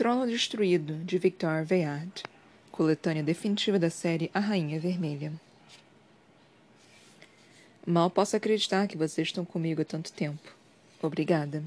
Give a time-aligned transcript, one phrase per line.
[0.00, 2.22] Trono Destruído, de Victor Veyard.
[2.72, 5.30] Coletânea definitiva da série A Rainha Vermelha.
[7.86, 10.56] Mal posso acreditar que vocês estão comigo há tanto tempo.
[11.02, 11.62] Obrigada.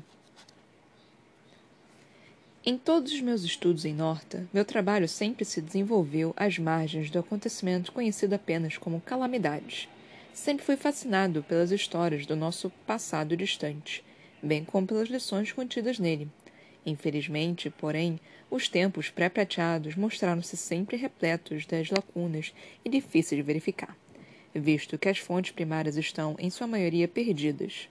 [2.66, 7.20] Em todos os meus estudos em Norta, meu trabalho sempre se desenvolveu às margens do
[7.20, 9.88] acontecimento conhecido apenas como calamidades.
[10.34, 14.04] Sempre fui fascinado pelas histórias do nosso passado distante,
[14.42, 16.28] bem como pelas lições contidas nele
[16.86, 18.20] Infelizmente, porém,
[18.52, 23.98] os tempos pré-prateados mostraram-se sempre repletos das lacunas e difíceis de verificar,
[24.54, 27.88] visto que as fontes primárias estão, em sua maioria, perdidas.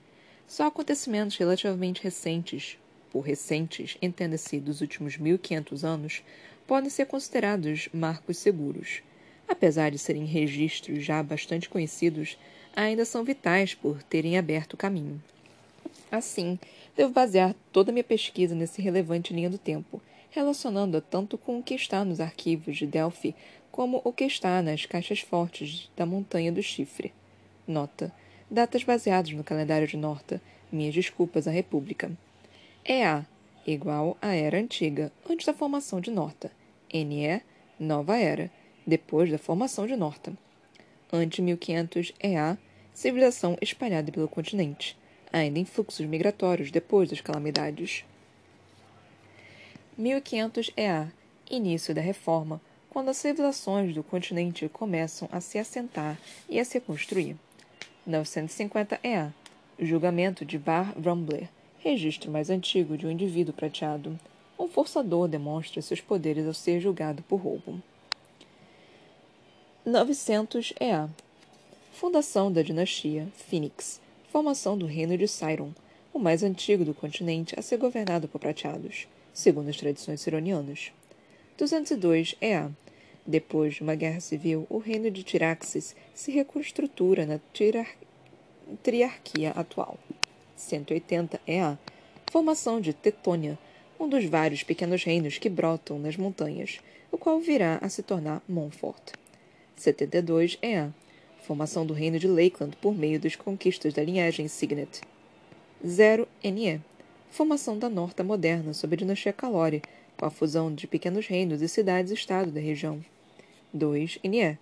[0.47, 2.78] Só acontecimentos relativamente recentes,
[3.10, 6.22] por recentes, entenda-se dos últimos 1500 anos,
[6.66, 9.02] podem ser considerados marcos seguros.
[9.48, 12.38] Apesar de serem registros já bastante conhecidos,
[12.74, 15.22] ainda são vitais por terem aberto o caminho.
[16.11, 16.59] Assim,
[16.96, 20.00] devo basear toda a minha pesquisa nesse relevante linha do tempo,
[20.30, 23.34] relacionando-a tanto com o que está nos arquivos de Delphi
[23.70, 27.12] como o que está nas caixas fortes da Montanha do Chifre.
[27.67, 28.12] Nota:
[28.50, 30.41] datas baseadas no calendário de Norta.
[30.70, 32.11] Minhas desculpas à República.
[32.84, 33.27] EA
[33.67, 36.50] igual à Era Antiga, antes da formação de Norta.
[36.92, 37.41] NE
[37.78, 38.50] Nova Era,
[38.86, 40.33] depois da formação de Norta.
[41.12, 42.58] Ante 1500 EA
[42.95, 44.97] civilização espalhada pelo continente
[45.33, 48.05] ainda em fluxos migratórios depois das calamidades.
[49.97, 51.08] 1500 EA
[51.50, 56.80] início da Reforma, quando as civilizações do continente começam a se assentar e a se
[56.80, 57.36] construir.
[58.06, 59.33] 950 EA
[59.78, 64.19] julgamento de Bar Rumbler, registro mais antigo de um indivíduo prateado.
[64.58, 67.83] Um forçador demonstra seus poderes ao ser julgado por roubo.
[69.84, 71.08] 900 EA
[71.92, 74.02] Fundação da dinastia Phoenix
[74.33, 75.72] formação do reino de Sairon,
[76.11, 80.91] o mais antigo do continente a ser governado por prateados, segundo as tradições cironianas.
[81.58, 82.70] 202 EA.
[83.27, 87.39] Depois de uma guerra civil, o reino de Tiraxis se reconstrutura na
[88.83, 89.98] triarquia atual.
[90.57, 91.78] 180 EA.
[92.30, 93.58] Formação de Tetônia,
[94.01, 96.80] um dos vários pequenos reinos que brotam nas montanhas,
[97.11, 99.12] o qual virá a se tornar Montfort.
[99.77, 100.90] 72 EA
[101.42, 105.03] formação do reino de Lakeland por meio das conquistas da linhagem Signet.
[105.86, 106.80] 0 NE
[107.30, 109.83] formação da Norta moderna sob a dinastia Calore,
[110.17, 113.05] com a fusão de pequenos reinos e cidades-estado da região.
[113.73, 114.58] 2 NE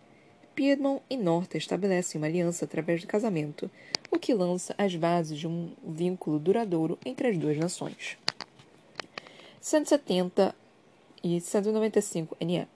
[0.55, 3.71] Piedmont e Norta estabelecem uma aliança através do casamento,
[4.11, 8.17] o que lança as bases de um vínculo duradouro entre as duas nações.
[9.61, 10.55] 170
[11.23, 12.67] e 195 NE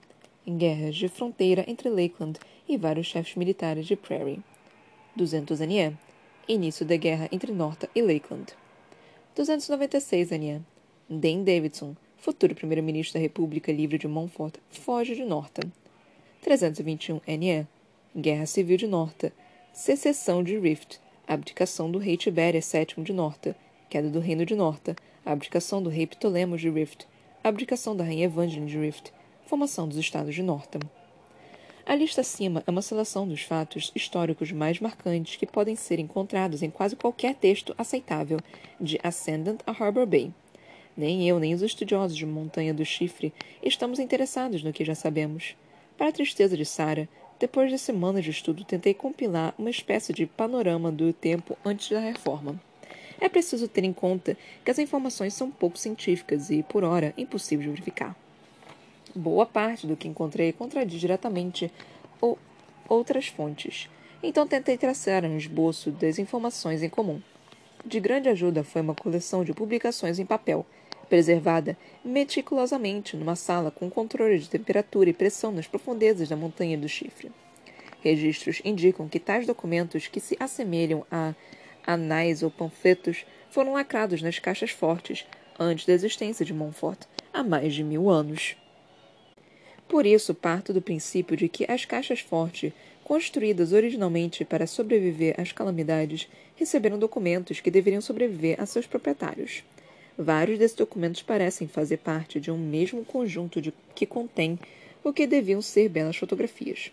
[0.47, 4.41] guerras de fronteira entre Lakeland e vários chefes militares de Prairie.
[5.15, 5.97] 200 NE
[6.47, 8.53] Início da guerra entre Norta e Lakeland.
[9.35, 10.61] 296 NE
[11.09, 15.61] Dan Davidson, futuro primeiro-ministro da República Livre de Montfort, foge de Norta.
[16.41, 17.67] 321 NE
[18.15, 19.33] Guerra Civil de Norta.
[19.73, 20.99] Secessão de Rift.
[21.27, 23.55] Abdicação do rei Tibérias VII de Norta.
[23.89, 24.95] Queda do reino de Norta.
[25.25, 27.07] Abdicação do rei Ptolemos de Rift.
[27.43, 29.11] Abdicação da rainha Evangeline de Rift
[29.45, 30.79] formação dos estados de Northam.
[31.87, 36.63] A lista acima é uma seleção dos fatos históricos mais marcantes que podem ser encontrados
[36.63, 38.39] em quase qualquer texto aceitável
[38.81, 40.33] de Ascendant a Harbor Bay.
[40.97, 43.31] Nem eu, nem os estudiosos de Montanha do Chifre
[43.61, 45.55] estamos interessados no que já sabemos.
[45.95, 47.07] Para a tristeza de Sarah,
[47.39, 51.99] depois de semanas de estudo, tentei compilar uma espécie de panorama do tempo antes da
[51.99, 52.59] reforma.
[53.21, 57.65] É preciso ter em conta que as informações são pouco científicas e, por hora, impossível
[57.65, 58.24] de verificar.
[59.15, 61.71] Boa parte do que encontrei contradiz diretamente
[62.19, 62.37] ou
[62.89, 63.89] outras fontes,
[64.21, 67.21] então tentei traçar um esboço das informações em comum.
[67.85, 70.65] De grande ajuda foi uma coleção de publicações em papel,
[71.07, 76.89] preservada meticulosamente numa sala com controle de temperatura e pressão nas profundezas da montanha do
[76.89, 77.31] chifre.
[78.01, 81.33] Registros indicam que tais documentos, que se assemelham a
[81.87, 85.25] anais ou panfletos, foram lacrados nas caixas fortes
[85.57, 86.99] antes da existência de Montfort,
[87.31, 88.57] há mais de mil anos.
[89.95, 95.53] Por isso, parto do princípio de que as caixas forte, construídas originalmente para sobreviver às
[95.53, 96.27] calamidades,
[96.57, 99.63] receberam documentos que deveriam sobreviver a seus proprietários.
[100.17, 104.59] Vários desses documentos parecem fazer parte de um mesmo conjunto de, que contém
[105.01, 106.91] o que deviam ser belas fotografias.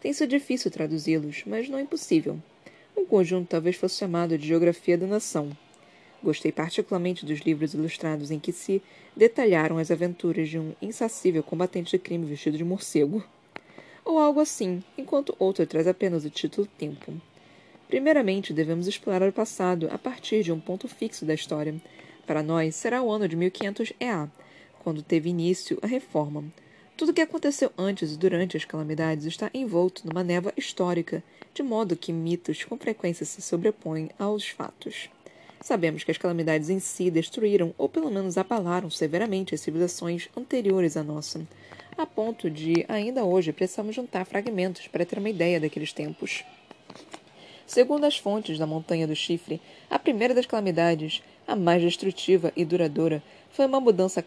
[0.00, 2.36] Tem sido difícil traduzi-los, mas não é impossível.
[2.96, 5.56] Um conjunto talvez fosse chamado de Geografia da Nação,
[6.22, 8.82] Gostei particularmente dos livros ilustrados em que se
[9.16, 13.24] detalharam as aventuras de um insacível combatente de crime vestido de morcego.
[14.04, 17.12] Ou algo assim, enquanto outro traz apenas o título Tempo.
[17.88, 21.74] Primeiramente, devemos explorar o passado a partir de um ponto fixo da história.
[22.26, 24.28] Para nós, será o ano de 1500 EA,
[24.84, 26.44] quando teve início a reforma.
[26.96, 31.24] Tudo o que aconteceu antes e durante as calamidades está envolto numa névoa histórica,
[31.54, 35.08] de modo que mitos com frequência se sobrepõem aos fatos.
[35.60, 40.96] Sabemos que as calamidades em si destruíram ou pelo menos abalaram severamente as civilizações anteriores
[40.96, 41.46] à nossa,
[41.98, 46.42] a ponto de, ainda hoje, precisamos juntar fragmentos para ter uma ideia daqueles tempos.
[47.66, 49.60] Segundo as fontes da Montanha do Chifre,
[49.90, 54.24] a primeira das calamidades, a mais destrutiva e duradoura, foi uma mudança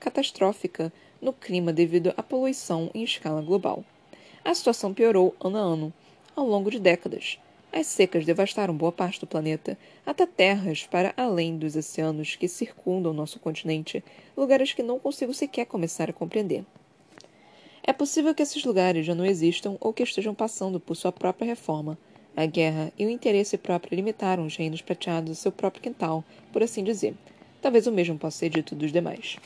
[0.00, 3.84] catastrófica no clima devido à poluição em escala global.
[4.42, 5.92] A situação piorou ano a ano,
[6.34, 7.38] ao longo de décadas.
[7.78, 9.76] As secas devastaram boa parte do planeta,
[10.06, 14.02] até terras para além dos oceanos que circundam nosso continente,
[14.34, 16.64] lugares que não consigo sequer começar a compreender.
[17.82, 21.48] É possível que esses lugares já não existam ou que estejam passando por sua própria
[21.48, 21.98] reforma.
[22.34, 26.24] A guerra e o interesse próprio limitaram os reinos prateados ao seu próprio quintal,
[26.54, 27.14] por assim dizer.
[27.60, 29.36] Talvez o mesmo possa ser dito dos demais.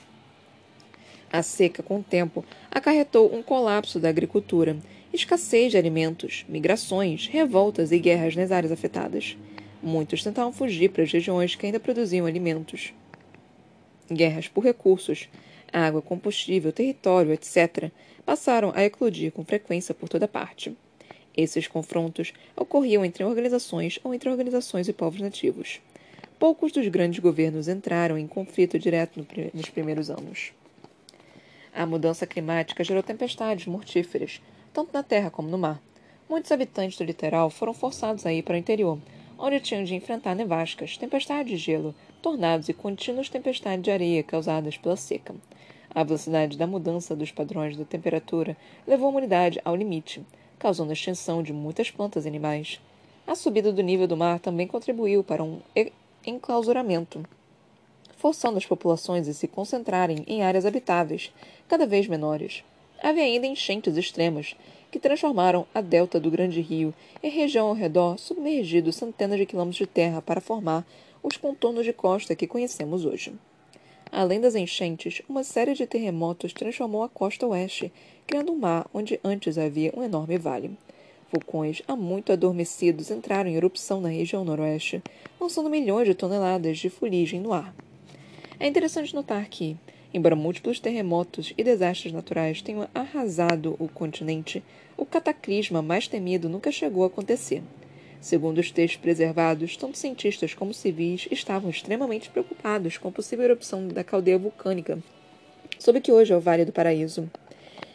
[1.32, 4.76] A seca, com o tempo, acarretou um colapso da agricultura,
[5.12, 9.36] escassez de alimentos, migrações, revoltas e guerras nas áreas afetadas.
[9.82, 12.92] Muitos tentavam fugir para as regiões que ainda produziam alimentos.
[14.10, 15.28] Guerras por recursos,
[15.72, 17.90] água, combustível, território, etc.,
[18.24, 20.76] passaram a eclodir com frequência por toda parte.
[21.36, 25.80] Esses confrontos ocorriam entre organizações ou entre organizações e povos nativos.
[26.38, 30.52] Poucos dos grandes governos entraram em conflito direto no, nos primeiros anos.
[31.72, 34.40] A mudança climática gerou tempestades mortíferas,
[34.72, 35.80] tanto na terra como no mar.
[36.28, 38.98] Muitos habitantes do litoral foram forçados a ir para o interior,
[39.38, 44.76] onde tinham de enfrentar nevascas, tempestades de gelo, tornados e contínuas tempestades de areia causadas
[44.76, 45.34] pela seca.
[45.92, 48.56] A velocidade da mudança dos padrões da temperatura
[48.86, 50.24] levou a humanidade ao limite,
[50.58, 52.80] causando a extinção de muitas plantas e animais.
[53.26, 55.60] A subida do nível do mar também contribuiu para um
[56.24, 57.24] enclausuramento,
[58.16, 61.32] forçando as populações a se concentrarem em áreas habitáveis,
[61.66, 62.62] cada vez menores.
[63.02, 64.54] Havia ainda enchentes extremas,
[64.90, 66.92] que transformaram a delta do Grande Rio
[67.22, 70.86] em região ao redor submergido centenas de quilômetros de terra para formar
[71.22, 73.32] os contornos de costa que conhecemos hoje.
[74.12, 77.92] Além das enchentes, uma série de terremotos transformou a costa oeste,
[78.26, 80.76] criando um mar onde antes havia um enorme vale.
[81.32, 85.00] Vulcões há muito adormecidos entraram em erupção na região noroeste,
[85.40, 87.72] lançando milhões de toneladas de fuligem no ar.
[88.58, 89.76] É interessante notar que,
[90.12, 94.62] embora múltiplos terremotos e desastres naturais tenham arrasado o continente,
[94.96, 97.62] o cataclisma mais temido nunca chegou a acontecer.
[98.20, 103.88] Segundo os textos preservados, tanto cientistas como civis estavam extremamente preocupados com a possível erupção
[103.88, 104.98] da caldeia vulcânica,
[105.78, 107.30] sob que hoje é o Vale do Paraíso.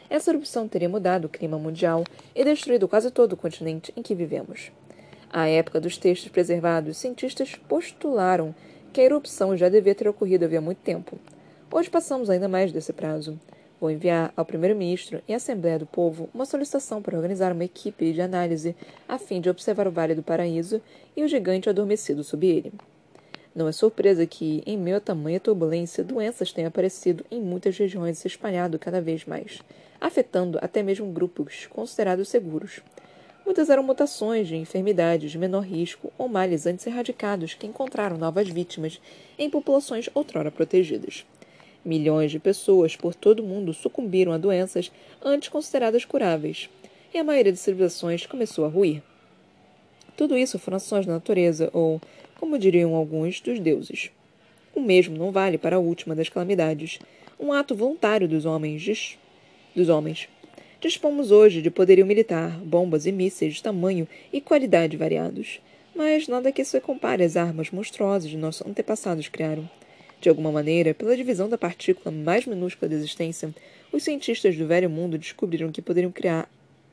[0.09, 2.03] Essa erupção teria mudado o clima mundial
[2.33, 4.71] e destruído quase todo o continente em que vivemos.
[5.31, 8.55] À época dos textos preservados, cientistas postularam
[8.93, 11.19] que a erupção já devia ter ocorrido havia muito tempo.
[11.71, 13.39] Hoje passamos ainda mais desse prazo.
[13.81, 18.13] Vou enviar ao Primeiro-Ministro e à Assembleia do Povo uma solicitação para organizar uma equipe
[18.13, 18.75] de análise
[19.07, 20.79] a fim de observar o Vale do Paraíso
[21.17, 22.71] e o gigante adormecido sob ele.
[23.53, 28.17] Não é surpresa que, em meio a tamanha turbulência, doenças tenham aparecido em muitas regiões
[28.17, 29.59] e se espalhado cada vez mais,
[29.99, 32.81] afetando até mesmo grupos considerados seguros.
[33.43, 38.47] Muitas eram mutações de enfermidades de menor risco ou males antes erradicados que encontraram novas
[38.47, 39.01] vítimas
[39.37, 41.25] em populações outrora protegidas.
[41.85, 44.91] Milhões de pessoas por todo o mundo sucumbiram a doenças
[45.23, 46.67] antes consideradas curáveis,
[47.13, 49.03] e a maioria das civilizações começou a ruir.
[50.17, 52.01] Tudo isso foram ações da natureza, ou,
[52.39, 54.09] como diriam alguns, dos deuses.
[54.73, 56.97] O mesmo não vale para a última das calamidades,
[57.39, 59.19] um ato voluntário dos homens.
[59.75, 60.27] Dos homens.
[60.81, 65.61] Dispomos hoje de poderio militar, bombas e mísseis de tamanho e qualidade variados,
[65.95, 69.69] mas nada que se compare às armas monstruosas que nossos antepassados criaram.
[70.21, 73.53] De alguma maneira, pela divisão da partícula mais minúscula da existência,
[73.91, 76.49] os cientistas do Velho Mundo descobriram que poderiam criar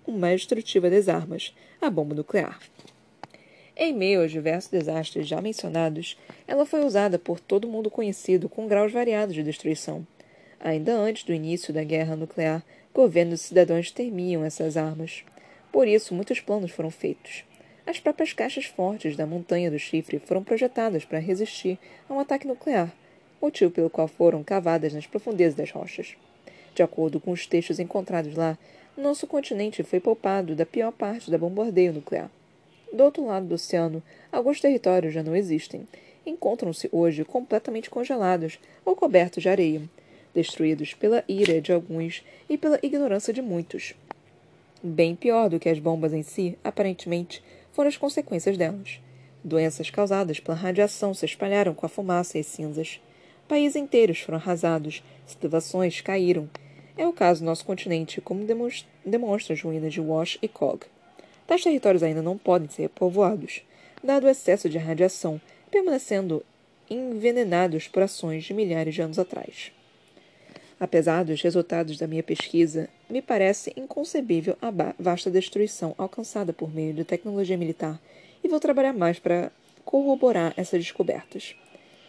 [0.06, 2.60] uma mais destrutiva das armas, a bomba nuclear.
[3.74, 8.68] Em meio aos diversos desastres já mencionados, ela foi usada por todo mundo conhecido com
[8.68, 10.06] graus variados de destruição.
[10.60, 12.62] Ainda antes do início da guerra nuclear,
[12.92, 15.24] governos e cidadãos temiam essas armas.
[15.72, 17.44] Por isso, muitos planos foram feitos.
[17.86, 22.46] As próprias caixas fortes da Montanha do Chifre foram projetadas para resistir a um ataque
[22.46, 22.94] nuclear,
[23.42, 26.14] motivo pelo qual foram cavadas nas profundezas das rochas.
[26.74, 28.56] De acordo com os textos encontrados lá,
[28.96, 32.30] nosso continente foi poupado da pior parte da bombardeio nuclear.
[32.92, 35.88] Do outro lado do oceano, alguns territórios já não existem.
[36.24, 39.82] Encontram-se hoje completamente congelados ou cobertos de areia,
[40.34, 43.94] destruídos pela ira de alguns e pela ignorância de muitos.
[44.82, 49.00] Bem pior do que as bombas em si, aparentemente, foram as consequências delas.
[49.42, 53.00] Doenças causadas pela radiação se espalharam com a fumaça e as cinzas.
[53.52, 56.48] Países inteiros foram arrasados, civilizações caíram.
[56.96, 60.86] É o caso do nosso continente, como demonstram as ruínas de Wash e Cog.
[61.46, 63.62] Tais territórios ainda não podem ser povoados,
[64.02, 65.38] dado o excesso de radiação,
[65.70, 66.42] permanecendo
[66.88, 69.70] envenenados por ações de milhares de anos atrás.
[70.80, 76.94] Apesar dos resultados da minha pesquisa, me parece inconcebível a vasta destruição alcançada por meio
[76.94, 78.00] de tecnologia militar
[78.42, 79.52] e vou trabalhar mais para
[79.84, 81.54] corroborar essas descobertas.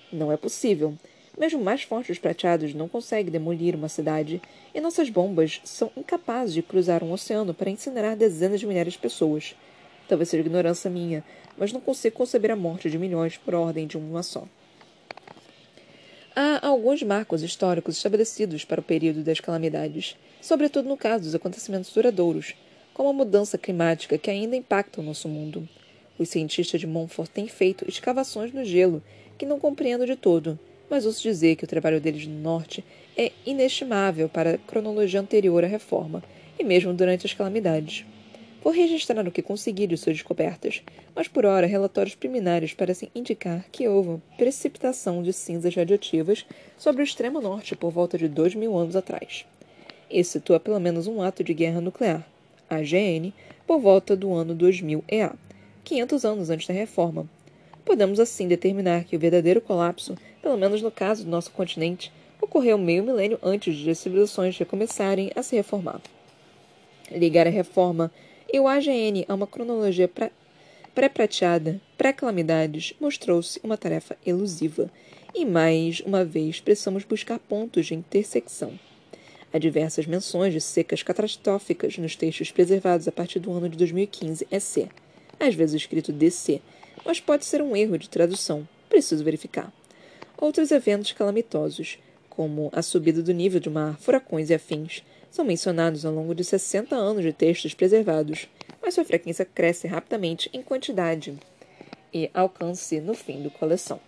[0.10, 0.98] Não é possível.
[1.38, 4.40] Mesmo mais forte dos prateados não consegue demolir uma cidade,
[4.74, 9.00] e nossas bombas são incapazes de cruzar um oceano para incinerar dezenas de milhares de
[9.00, 9.56] pessoas.
[10.08, 11.24] Talvez seja ignorância minha,
[11.58, 14.48] mas não consigo conceber a morte de milhões por ordem de uma só.
[16.36, 21.92] Há alguns marcos históricos estabelecidos para o período das calamidades, sobretudo no caso dos acontecimentos
[21.92, 22.56] duradouros,
[22.94, 25.68] como a mudança climática que ainda impacta o nosso mundo.
[26.18, 29.02] Os cientistas de Montfort têm feito escavações no gelo,
[29.38, 30.60] que não compreendo de todo,
[30.94, 32.86] mas ouço dizer que o trabalho deles no norte
[33.18, 36.24] é inestimável para a cronologia anterior à reforma,
[36.60, 38.06] e mesmo durante as calamidades.
[38.64, 40.84] Vou registrar o que consegui de suas descobertas,
[41.16, 46.46] mas por hora relatórios preliminares parecem indicar que houve precipitação de cinzas radioativas
[46.78, 49.48] sobre o extremo norte por volta de dois mil anos atrás.
[50.12, 52.24] Isso situa pelo menos um ato de guerra nuclear,
[52.70, 53.34] AGN,
[53.66, 55.34] por volta do ano 2000 EA,
[55.84, 57.28] 500 anos antes da reforma.
[57.84, 62.78] Podemos assim determinar que o verdadeiro colapso, pelo menos no caso do nosso continente, ocorreu
[62.78, 66.02] meio milênio antes de as civilizações recomeçarem a se reformar.
[67.10, 68.12] Ligar a reforma
[68.52, 70.12] e o AGN a uma cronologia
[70.94, 74.92] pré-prateada, pré-calamidades, mostrou-se uma tarefa elusiva,
[75.34, 78.78] e mais uma vez precisamos buscar pontos de intersecção.
[79.52, 84.46] Há diversas menções de secas catastróficas nos textos preservados a partir do ano de 2015
[84.52, 84.90] EC,
[85.40, 86.62] às vezes escrito DC,
[87.06, 89.72] mas pode ser um erro de tradução, preciso verificar.
[90.38, 92.00] Outros eventos calamitosos,
[92.30, 96.44] como a subida do nível do mar, furacões e afins, são mencionados ao longo de
[96.44, 98.48] 60 anos de textos preservados,
[98.82, 101.38] mas sua frequência cresce rapidamente em quantidade
[102.14, 104.00] e alcance no fim da coleção.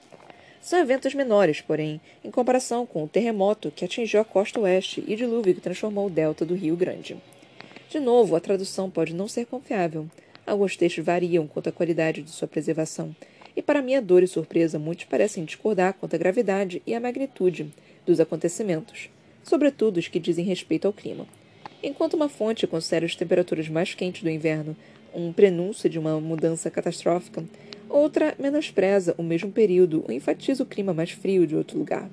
[0.62, 5.13] São eventos menores, porém, em comparação com o terremoto que atingiu a costa oeste e
[5.13, 7.15] o dilúvio que transformou o delta do Rio Grande.
[7.89, 10.10] De novo, a tradução pode não ser confiável.
[10.46, 13.15] Alguns textos variam quanto à qualidade de sua preservação,
[13.55, 17.71] e para minha dor e surpresa, muitos parecem discordar quanto à gravidade e à magnitude
[18.05, 19.09] dos acontecimentos
[19.45, 21.27] sobretudo os que dizem respeito ao clima.
[21.81, 24.75] Enquanto uma fonte considera as temperaturas mais quentes do inverno
[25.13, 27.45] um prenúncio de uma mudança catastrófica,
[27.88, 32.09] outra menospreza o mesmo período ou enfatiza o clima mais frio de outro lugar.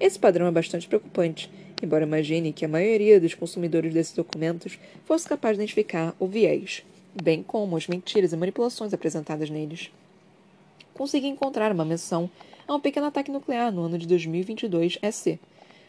[0.00, 1.48] Esse padrão é bastante preocupante,
[1.80, 6.82] embora imagine que a maioria dos consumidores desses documentos fosse capaz de identificar o viés,
[7.22, 9.90] bem como as mentiras e manipulações apresentadas neles.
[11.02, 12.30] Consegui encontrar uma menção
[12.64, 15.36] a um pequeno ataque nuclear no ano de 2022 EC,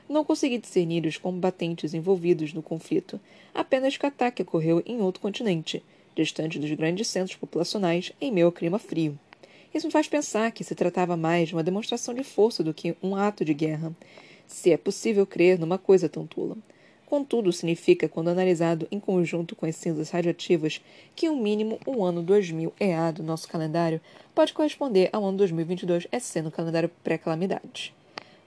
[0.09, 3.19] não consegui discernir os combatentes envolvidos no conflito,
[3.53, 5.83] apenas que o ataque ocorreu em outro continente,
[6.15, 9.15] distante dos grandes centros populacionais, em meio ao clima frio.
[9.71, 12.95] Isso me faz pensar que se tratava mais de uma demonstração de força do que
[13.03, 13.95] um ato de guerra,
[14.47, 16.57] se é possível crer numa coisa tão tula.
[17.13, 20.81] Contudo, significa, quando analisado em conjunto com as cinzas radioativas,
[21.15, 24.01] que, um mínimo, o ano 2000 EA do nosso calendário
[24.33, 27.93] pode corresponder ao ano 2022 EC no calendário pré-calamidades.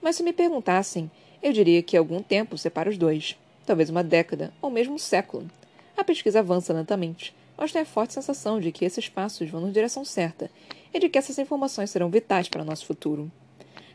[0.01, 1.09] Mas se me perguntassem
[1.41, 5.49] eu diria que algum tempo separa os dois, talvez uma década ou mesmo um século.
[5.95, 9.71] A pesquisa avança lentamente, mas tenho a forte sensação de que esses passos vão na
[9.71, 10.51] direção certa
[10.93, 13.31] e de que essas informações serão vitais para o nosso futuro.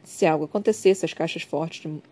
[0.03, 2.03] Se algo acontecesse às caixas fortes de,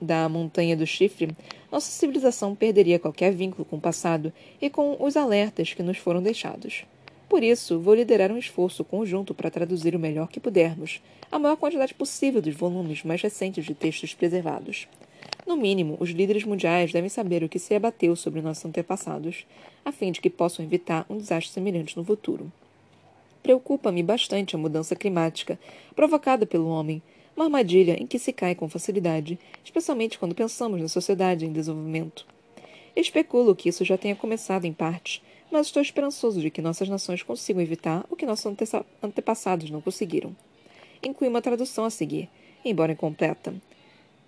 [0.00, 1.34] da Montanha do Chifre,
[1.70, 6.22] nossa civilização perderia qualquer vínculo com o passado e com os alertas que nos foram
[6.22, 6.84] deixados.
[7.28, 11.00] Por isso, vou liderar um esforço conjunto para traduzir o melhor que pudermos
[11.30, 14.86] a maior quantidade possível dos volumes mais recentes de textos preservados.
[15.46, 19.46] No mínimo, os líderes mundiais devem saber o que se abateu sobre nossos antepassados,
[19.84, 22.50] a fim de que possam evitar um desastre semelhante no futuro.
[23.42, 25.58] Preocupa-me bastante a mudança climática
[25.94, 27.00] provocada pelo homem,
[27.36, 32.26] uma armadilha em que se cai com facilidade, especialmente quando pensamos na sociedade em desenvolvimento.
[32.96, 37.22] Especulo que isso já tenha começado em parte, mas estou esperançoso de que nossas nações
[37.22, 38.46] consigam evitar o que nossos
[39.02, 40.34] antepassados não conseguiram.
[41.02, 42.28] Inclui uma tradução a seguir,
[42.64, 43.54] embora incompleta.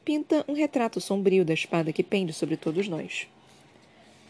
[0.05, 3.27] Pinta um retrato sombrio da espada que pende sobre todos nós.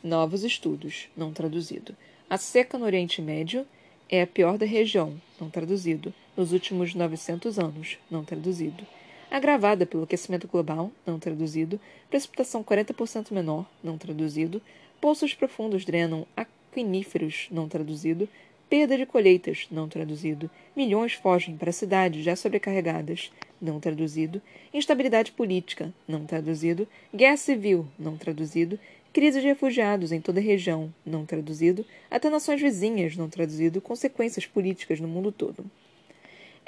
[0.03, 1.97] Novos estudos, não traduzido.
[2.31, 3.67] A seca no Oriente Médio
[4.09, 8.87] é a pior da região, não traduzido, nos últimos 900 anos, não traduzido.
[9.31, 11.79] Agravada pelo aquecimento global, não traduzido,
[12.09, 14.63] precipitação 40% menor, não traduzido,
[15.01, 18.29] poços profundos drenam aquiníferos, não traduzido,
[18.69, 20.51] Perda de colheitas, não traduzido.
[20.77, 24.43] Milhões fogem para cidades já sobrecarregadas, não traduzido.
[24.75, 26.87] Instabilidade política, não traduzido.
[27.15, 28.79] Guerra civil, não traduzido.
[29.11, 31.83] Crise de refugiados em toda a região, não traduzido.
[32.11, 33.81] Até nações vizinhas, não traduzido.
[33.81, 35.65] Consequências políticas no mundo todo.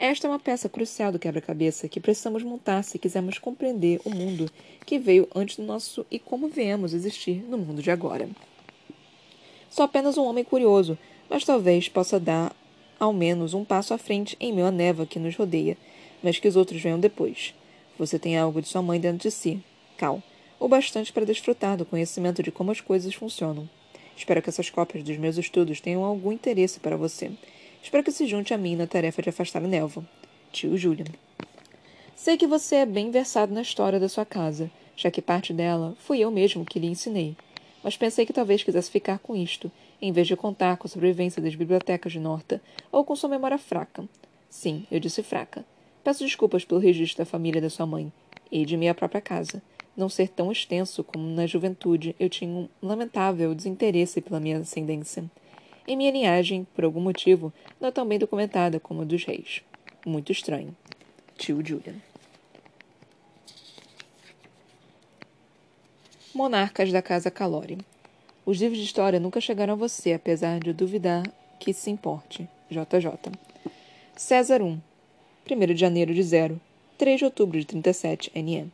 [0.02, 4.50] Esta é uma peça crucial do quebra-cabeça que precisamos montar se quisermos compreender o mundo
[4.86, 8.26] que veio antes do nosso e como viemos existir no mundo de agora.
[9.68, 10.96] Sou apenas um homem curioso,
[11.28, 12.56] mas talvez possa dar
[12.98, 15.76] ao menos um passo à frente em meio à neva que nos rodeia,
[16.22, 17.54] mas que os outros venham depois.
[17.98, 19.62] Você tem algo de sua mãe dentro de si,
[19.98, 20.22] Cal,
[20.58, 23.68] o bastante para desfrutar do conhecimento de como as coisas funcionam.
[24.16, 27.30] Espero que essas cópias dos meus estudos tenham algum interesse para você
[27.82, 30.04] Espero que se junte a mim na tarefa de afastar a Nelva.
[30.52, 31.06] Tio Julian.
[32.14, 35.96] Sei que você é bem versado na história da sua casa, já que parte dela
[36.00, 37.36] fui eu mesmo que lhe ensinei.
[37.82, 39.72] Mas pensei que talvez quisesse ficar com isto,
[40.02, 42.60] em vez de contar com a sobrevivência das bibliotecas de Norta,
[42.92, 44.04] ou com sua memória fraca.
[44.50, 45.64] Sim, eu disse fraca.
[46.04, 48.12] Peço desculpas pelo registro da família da sua mãe,
[48.52, 49.62] e de minha própria casa.
[49.96, 55.24] Não ser tão extenso como na juventude, eu tinha um lamentável desinteresse pela minha ascendência.
[55.86, 59.62] Em minha linhagem, por algum motivo, não é tão bem documentada como a dos reis.
[60.06, 60.76] Muito estranho.
[61.36, 61.96] Tio Julian.
[66.34, 67.78] Monarcas da Casa Calori.
[68.46, 71.22] Os livros de história nunca chegaram a você, apesar de duvidar
[71.58, 72.48] que se importe.
[72.70, 73.32] JJ.
[74.16, 74.80] César I.
[75.50, 76.60] 1 de janeiro de 0.
[76.96, 78.70] 3 de outubro de 37, NE.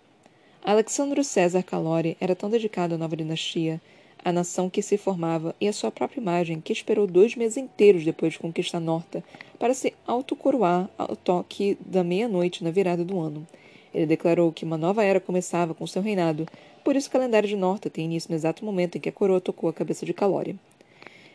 [0.63, 3.81] Alexandro César Calori era tão dedicado à nova dinastia
[4.25, 8.05] a nação que se formava e a sua própria imagem, que esperou dois meses inteiros
[8.05, 9.23] depois de conquistar Norta,
[9.59, 13.47] para se autocoroar ao toque da meia-noite na virada do ano.
[13.95, 16.47] Ele declarou que uma nova era começava com seu reinado,
[16.85, 19.41] por isso o calendário de Norta tem início no exato momento em que a coroa
[19.41, 20.57] tocou a cabeça de Calória.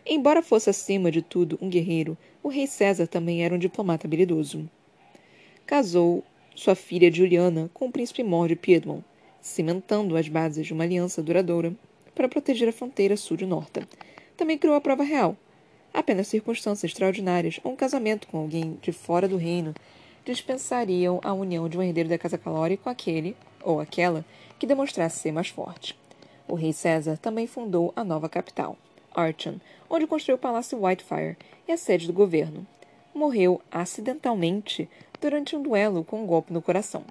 [0.06, 4.70] Embora fosse acima de tudo um guerreiro, o rei César também era um diplomata habilidoso.
[5.66, 6.24] Casou
[6.56, 9.04] sua filha Juliana com o príncipe Mor de Piedmont,
[9.42, 11.74] cimentando as bases de uma aliança duradoura
[12.14, 13.88] para proteger a fronteira sul de Norta.
[14.38, 15.36] Também criou a prova real.
[15.94, 19.74] Apenas circunstâncias extraordinárias ou um casamento com alguém de fora do reino
[20.26, 24.24] dispensariam a união de um herdeiro da Casa Calori com aquele, ou aquela,
[24.60, 25.98] que demonstrasse ser mais forte.
[26.48, 28.78] O rei César também fundou a nova capital,
[29.16, 32.66] Archon, onde construiu o Palácio Whitefire e a sede do governo.
[33.14, 37.04] Morreu acidentalmente durante um duelo com um golpe no coração.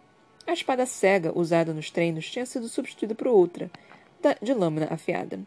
[0.46, 3.70] A espada cega usada nos treinos tinha sido substituída por outra,
[4.42, 5.40] de lâmina afiada.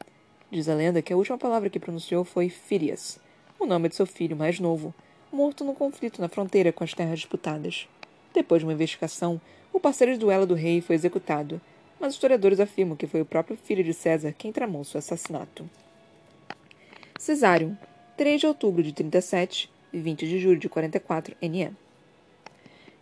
[0.50, 3.20] Diz a lenda que a última palavra que pronunciou foi Firias,
[3.60, 4.94] o nome de seu filho mais novo,
[5.32, 7.88] morto no conflito na fronteira com as terras disputadas.
[8.34, 9.40] Depois de uma investigação,
[9.72, 11.62] o parceiro de duelo do rei foi executado,
[12.00, 15.70] mas historiadores afirmam que foi o próprio filho de César quem tramou seu assassinato.
[17.20, 17.78] Cesário,
[18.18, 21.72] 3 de outubro de 37 e 20 de julho de 44 NE.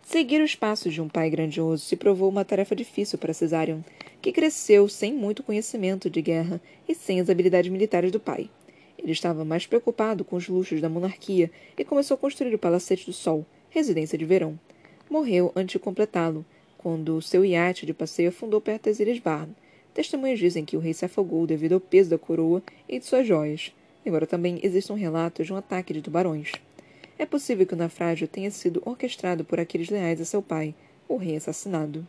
[0.02, 3.80] Seguir os passos de um pai grandioso se provou uma tarefa difícil para Cesarion,
[4.22, 8.48] que cresceu sem muito conhecimento de guerra e sem as habilidades militares do pai.
[8.96, 13.04] Ele estava mais preocupado com os luxos da monarquia e começou a construir o Palacete
[13.04, 14.58] do Sol, residência de verão.
[15.10, 16.46] Morreu antes de completá-lo,
[16.78, 19.50] quando seu iate de passeio afundou perto das Ilhas Barn.
[19.92, 23.26] Testemunhas dizem que o rei se afogou devido ao peso da coroa e de suas
[23.26, 23.74] joias,
[24.06, 26.52] embora também existam relatos de um ataque de tubarões.
[27.18, 30.74] É possível que o naufrágio tenha sido orquestrado por aqueles leais a seu pai,
[31.08, 32.06] o rei assassinado.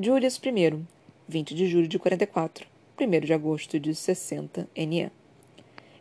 [0.00, 0.86] Julius I,
[1.26, 2.68] 20 de julho de 44,
[3.00, 5.10] 1 de agosto de 60 NE.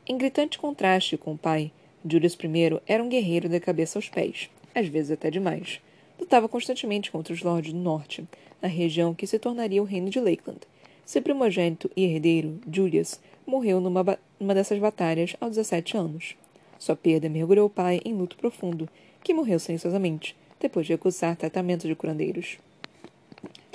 [0.06, 1.72] Em gritante contraste com o pai,
[2.08, 5.82] Julius I era um guerreiro da cabeça aos pés, às vezes até demais.
[6.20, 8.24] Lutava constantemente contra os lordes do norte,
[8.62, 10.62] na região que se tornaria o reino de Lakeland.
[11.04, 16.36] Seu primogênito e herdeiro, Julius, morreu numa, numa dessas batalhas aos 17 anos.
[16.78, 18.88] Sua perda mergulhou o pai em luto profundo,
[19.24, 22.60] que morreu silenciosamente, depois de recusar tratamento de curandeiros.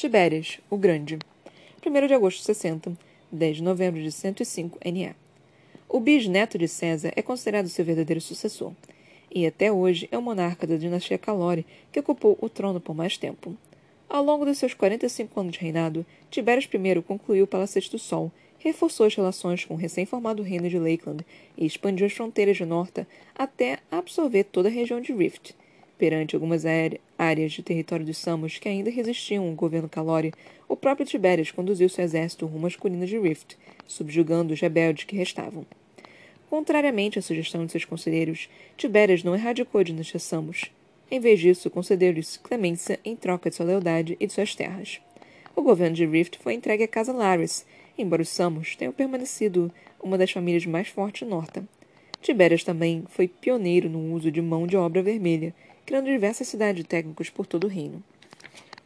[0.03, 1.17] Tibérias, o Grande.
[1.87, 2.93] 1 de agosto de 60,
[3.31, 5.15] 10 de novembro de 105 NE.
[5.89, 8.73] O bisneto de César é considerado seu verdadeiro sucessor,
[9.33, 13.17] e até hoje é o monarca da dinastia Calore que ocupou o trono por mais
[13.17, 13.57] tempo.
[14.09, 18.33] Ao longo dos seus 45 anos de reinado, Tibérias I concluiu o Palacete do Sol
[18.59, 21.25] reforçou as relações com o recém-formado reino de Lakeland
[21.57, 25.55] e expandiu as fronteiras de Norta até absorver toda a região de Rift.
[26.03, 26.65] Perante algumas
[27.17, 30.33] áreas de território dos Samos que ainda resistiam ao governo Calori,
[30.69, 35.15] o próprio Tiberias conduziu seu exército rumo às colinas de Rift, subjugando os rebeldes que
[35.15, 35.65] restavam.
[36.51, 40.73] Contrariamente à sugestão de seus conselheiros, Tiberias não erradicou a dinastia Samos.
[41.09, 45.01] Em vez disso, concedeu-lhes clemência em troca de sua lealdade e de suas terras.
[45.55, 47.65] O governo de Rift foi entregue à Casa Laris,
[47.97, 49.71] embora os Samos tenham permanecido
[50.03, 51.65] uma das famílias mais fortes de Norta.
[52.21, 57.31] Tibérias também foi pioneiro no uso de mão de obra vermelha, criando diversas cidades técnicos
[57.31, 58.03] por todo o reino.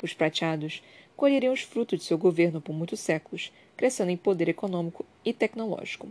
[0.03, 0.83] Os prateados
[1.17, 6.09] colheriam os frutos de seu governo por muitos séculos, crescendo em poder econômico e tecnológico.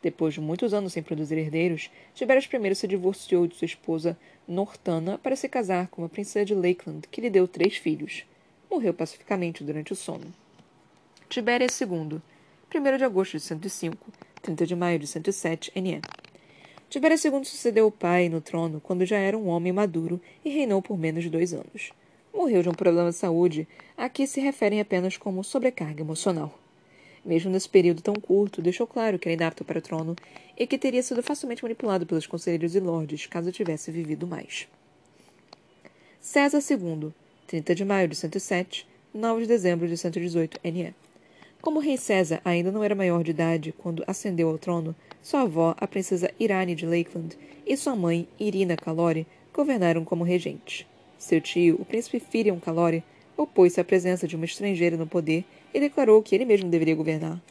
[0.00, 5.18] Depois de muitos anos sem produzir herdeiros, Tibérias I se divorciou de sua esposa Nortana
[5.18, 8.24] para se casar com uma princesa de Lakeland, que lhe deu três filhos.
[8.70, 10.26] Morreu pacificamente durante o sono.
[11.28, 12.20] Tibérias II,
[12.74, 13.96] 1 de agosto de 105,
[14.42, 16.02] 30 de maio de 107 NE.
[16.94, 20.80] Tibérias II sucedeu o pai no trono quando já era um homem maduro e reinou
[20.80, 21.92] por menos de dois anos.
[22.32, 26.56] Morreu de um problema de saúde a que se referem apenas como sobrecarga emocional
[27.24, 30.14] mesmo nesse período tão curto, deixou claro que era inapto para o trono
[30.56, 34.68] e que teria sido facilmente manipulado pelos conselheiros e lordes caso tivesse vivido mais.
[36.20, 37.12] César II,
[37.46, 40.94] 30 de maio de 107, 9 de dezembro de 118 NE.
[41.64, 45.40] Como o rei César ainda não era maior de idade quando ascendeu ao trono, sua
[45.40, 50.86] avó, a princesa Irane de Lakeland, e sua mãe, Irina Calore, governaram como regentes.
[51.16, 53.02] Seu tio, o príncipe Firion Calore,
[53.34, 57.42] opôs-se à presença de uma estrangeira no poder e declarou que ele mesmo deveria governar.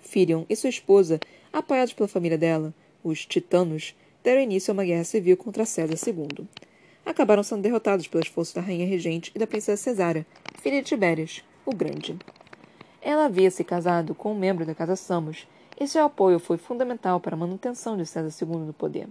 [0.00, 1.20] Firion e sua esposa,
[1.52, 2.72] apoiados pela família dela,
[3.04, 6.46] os Titanos, deram início a uma guerra civil contra César II.
[7.04, 10.24] Acabaram sendo derrotados pelas forças da rainha regente e da princesa Cesária,
[10.62, 12.16] filha de Tibérias, o Grande.
[13.02, 15.46] Ela havia se casado com um membro da Casa Samos,
[15.78, 19.08] e seu apoio foi fundamental para a manutenção de César II no poder.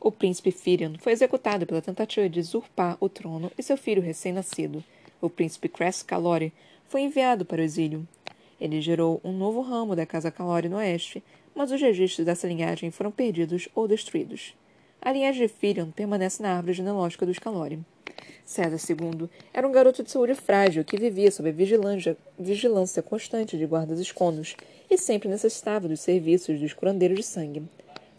[0.00, 4.82] O príncipe Firion foi executado pela tentativa de usurpar o trono e seu filho recém-nascido,
[5.20, 6.52] o príncipe Cress Calore,
[6.88, 8.08] foi enviado para o exílio.
[8.60, 11.22] Ele gerou um novo ramo da Casa Calore no oeste,
[11.54, 14.54] mas os registros dessa linhagem foram perdidos ou destruídos.
[15.02, 17.78] A linhagem de Firion permanece na árvore genealógica dos Calore.
[18.44, 23.56] César II era um garoto de saúde frágil que vivia sob a vigilância, vigilância constante
[23.56, 24.56] de guardas esconos
[24.90, 27.62] e sempre necessitava dos serviços dos curandeiros de sangue.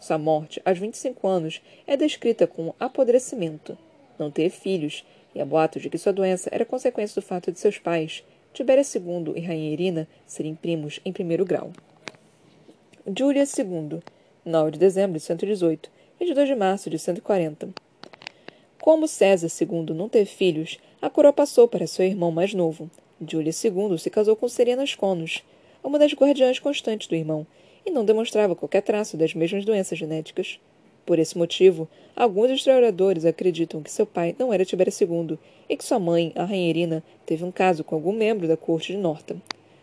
[0.00, 3.78] Sua morte, aos 25 anos, é descrita como apodrecimento.
[4.18, 7.60] Não ter filhos, e há boatos de que sua doença era consequência do fato de
[7.60, 11.70] seus pais, Tibéria II e Rainha Irina serem primos em primeiro grau.
[13.16, 14.00] Júlia II,
[14.44, 17.70] 9 de dezembro de 118, 22 de março de 140.
[18.80, 22.88] Como César II não teve filhos, a coroa passou para seu irmão mais novo.
[23.20, 25.42] Júlia II se casou com Serena Sconos,
[25.82, 27.44] uma das guardiãs constantes do irmão,
[27.84, 30.60] e não demonstrava qualquer traço das mesmas doenças genéticas.
[31.04, 35.36] Por esse motivo, alguns historiadores acreditam que seu pai não era Tibério II
[35.68, 38.92] e que sua mãe, a rainha Irina, teve um caso com algum membro da corte
[38.92, 39.36] de Norta.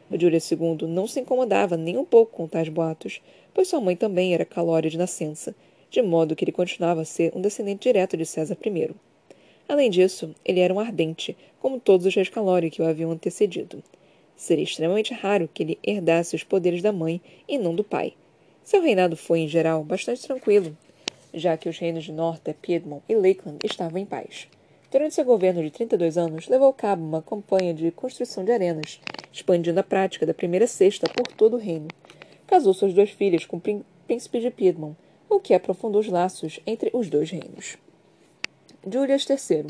[0.10, 3.22] O Júlio II não se incomodava nem um pouco com tais boatos,
[3.54, 5.54] pois sua mãe também era calória de nascença,
[5.90, 8.92] de modo que ele continuava a ser um descendente direto de César I.
[9.68, 13.84] Além disso, ele era um ardente, como todos os reis calóri que o haviam antecedido.
[14.36, 18.14] Seria extremamente raro que ele herdasse os poderes da mãe e não do pai.
[18.64, 20.78] Seu reinado foi, em geral, bastante tranquilo,
[21.34, 24.48] já que os reinos de Norte, Piedmont e Lakeland estavam em paz.
[24.92, 29.00] Durante seu governo de 32 anos, levou a cabo uma campanha de construção de arenas,
[29.32, 31.88] expandindo a prática da primeira cesta por todo o reino.
[32.48, 34.98] Casou suas duas filhas com o príncipe de Piedmont,
[35.30, 37.78] o que aprofundou os laços entre os dois reinos.
[38.90, 39.68] Julius III,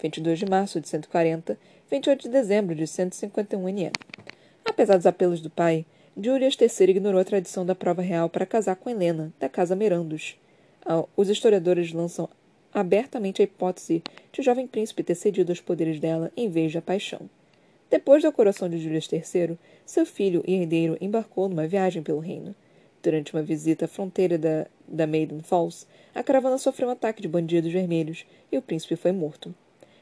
[0.00, 1.58] 22 de março de 140,
[1.90, 3.90] 28 de dezembro de 151 NE.
[4.64, 5.86] Apesar dos apelos do pai,
[6.16, 10.36] Julius III ignorou a tradição da prova real para casar com Helena, da casa Merandos.
[11.16, 12.28] Os historiadores lançam
[12.72, 16.82] abertamente a hipótese de o jovem príncipe ter cedido aos poderes dela em vez da
[16.82, 17.28] paixão.
[17.88, 22.54] Depois da coroação de Julius III, seu filho e herdeiro embarcou numa viagem pelo reino.
[23.02, 27.28] Durante uma visita à fronteira da, da Maiden Falls, a caravana sofreu um ataque de
[27.28, 29.54] bandidos vermelhos e o príncipe foi morto.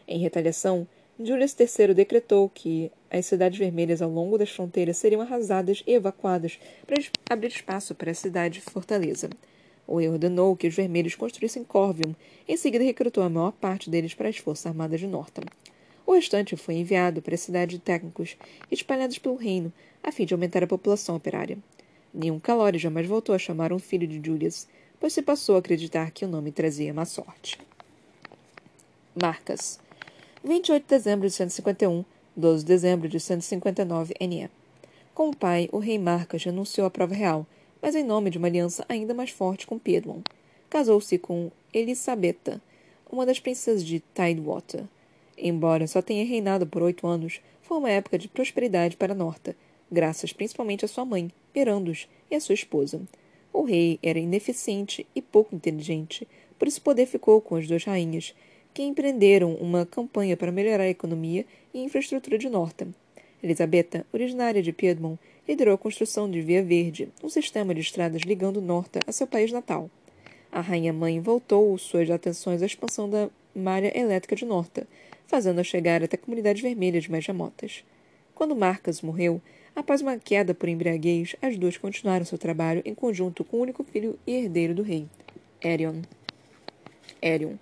[0.07, 0.87] Em retaliação,
[1.21, 6.59] Julius III decretou que as cidades vermelhas ao longo das fronteiras seriam arrasadas e evacuadas
[6.87, 6.97] para
[7.31, 9.31] abrir espaço para a cidade fortaleza.
[9.87, 12.15] Ou ordenou que os vermelhos construíssem Corvium.
[12.47, 15.43] Em seguida, recrutou a maior parte deles para as Forças Armadas de Norton.
[16.07, 18.37] O restante foi enviado para a cidade de técnicos
[18.71, 21.59] espalhados pelo reino, a fim de aumentar a população operária.
[22.13, 24.67] Nenhum Calori jamais voltou a chamar um filho de Julius,
[24.99, 27.59] pois se passou a acreditar que o nome trazia má sorte.
[29.21, 29.79] Marcas
[30.45, 32.05] 28 de dezembro de 151,
[32.37, 34.49] 12 de dezembro de 159 NE.
[35.15, 37.47] Com o pai, o rei Marcas renunciou à prova real
[37.81, 40.23] mas em nome de uma aliança ainda mais forte com Piedmont.
[40.69, 42.61] Casou-se com Elisabetta,
[43.11, 44.85] uma das princesas de Tidewater.
[45.37, 49.57] Embora só tenha reinado por oito anos, foi uma época de prosperidade para Norta,
[49.91, 53.01] graças principalmente à sua mãe, Perandus, e à sua esposa.
[53.53, 57.85] O rei era ineficiente e pouco inteligente, por isso o poder ficou com as duas
[57.85, 58.35] rainhas,
[58.75, 62.87] que empreenderam uma campanha para melhorar a economia e infraestrutura de Norta.
[63.43, 68.61] Elisabetta, originária de Piedmont, liderou a construção de Via Verde, um sistema de estradas ligando
[68.61, 69.91] Norta a seu país natal.
[70.51, 74.87] A rainha-mãe voltou suas atenções à expansão da malha elétrica de Norta,
[75.27, 77.85] fazendo-a chegar até comunidades vermelhas mais remotas.
[78.35, 79.41] Quando Marcas morreu,
[79.79, 83.85] após uma queda por embriaguez, as duas continuaram seu trabalho em conjunto com o único
[83.85, 85.07] filho e herdeiro do rei,
[85.65, 86.03] Erion.
[87.23, 87.55] Erion.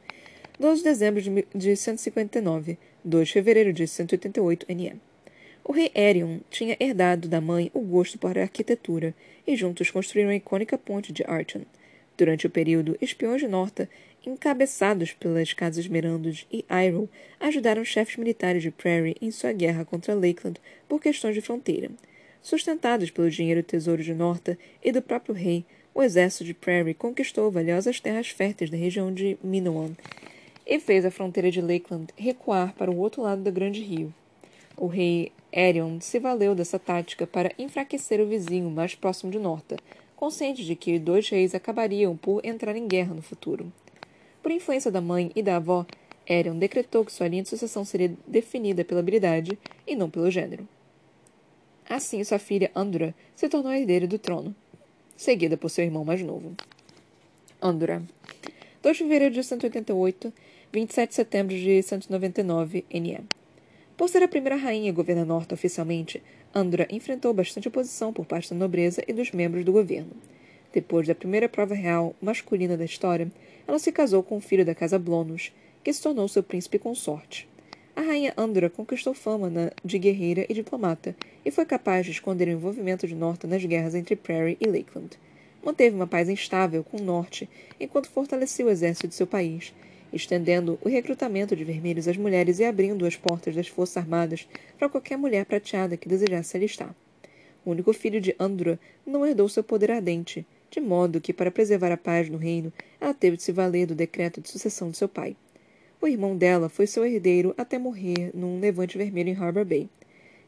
[0.59, 1.23] 12 de dezembro
[1.55, 4.95] de 159, 2 de fevereiro de 188 NE.
[5.63, 9.15] O rei Erion tinha herdado da mãe o gosto por arquitetura,
[9.47, 11.63] e juntos construíram a icônica ponte de Archon.
[12.17, 13.89] Durante o período, espiões de Norta,
[14.27, 20.15] encabeçados pelas casas Esmerandos e Iroh, ajudaram chefes militares de Prairie em sua guerra contra
[20.15, 21.91] Lakeland por questões de fronteira.
[22.43, 26.95] Sustentados pelo dinheiro e tesouro de Norta e do próprio rei, o exército de Prairie
[26.95, 29.93] conquistou valiosas terras férteis da região de Minoan
[30.67, 34.13] e fez a fronteira de Lakeland recuar para o outro lado do Grande Rio.
[34.77, 39.77] O rei Erion se valeu dessa tática para enfraquecer o vizinho mais próximo de Norta,
[40.17, 43.71] consciente de que dois reis acabariam por entrar em guerra no futuro.
[44.43, 45.87] Por influência da mãe e da avó,
[46.29, 50.67] Erion decretou que sua linha de sucessão seria definida pela habilidade e não pelo gênero.
[51.89, 54.55] Assim, sua filha Andura se tornou herdeira do trono,
[55.17, 56.57] seguida por seu irmão mais novo.
[57.63, 58.03] Andura.
[58.83, 60.33] 2 de fevereiro de 188,
[60.73, 63.21] 27 de setembro de 199 NE.
[63.97, 66.23] Por ser a primeira rainha a governar Norte oficialmente,
[66.57, 70.13] Andra enfrentou bastante oposição por parte da nobreza e dos membros do governo.
[70.73, 73.31] Depois da primeira prova real masculina da história,
[73.69, 75.53] ela se casou com um filho da casa Blonus,
[75.85, 77.47] que se tornou seu príncipe consorte.
[77.95, 81.15] A rainha Andra conquistou fama na, de guerreira e diplomata
[81.45, 85.11] e foi capaz de esconder o envolvimento de Norta nas guerras entre Prairie e Lakeland.
[85.63, 87.47] Manteve uma paz instável com o Norte
[87.79, 89.75] enquanto fortalecia o exército de seu país
[90.13, 94.89] estendendo o recrutamento de vermelhos às mulheres e abrindo as portas das Forças Armadas para
[94.89, 96.95] qualquer mulher prateada que desejasse alistar.
[97.65, 101.93] O único filho de Andra não herdou seu poder ardente, de modo que, para preservar
[101.93, 105.09] a paz no reino, ela teve de se valer do decreto de sucessão de seu
[105.09, 105.37] pai.
[106.01, 109.89] O irmão dela foi seu herdeiro até morrer num levante vermelho em Harbor Bay.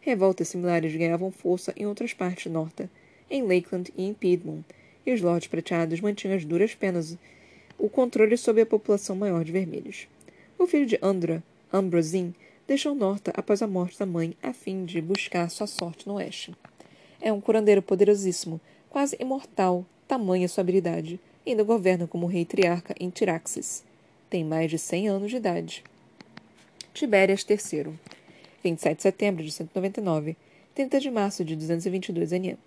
[0.01, 2.89] Revoltas similares ganhavam força em outras partes de Norta,
[3.31, 4.65] em Lakeland e em Piedmont,
[5.05, 7.17] e os lordes prateados mantinham as duras penas
[7.79, 10.09] o controle sobre a população maior de vermelhos.
[10.59, 12.35] O filho de Andra, Ambrosine,
[12.67, 16.53] deixou Norta após a morte da mãe a fim de buscar sua sorte no oeste.
[17.21, 18.61] É um curandeiro poderosíssimo,
[18.91, 23.85] quase imortal, tamanha sua habilidade, e ainda governa como rei triarca em Tiraxis.
[24.29, 25.83] Tem mais de cem anos de idade.
[26.93, 27.95] Tibérias III,
[28.63, 30.37] 27 de setembro de 199,
[30.75, 32.59] 30 de março de 222 NE.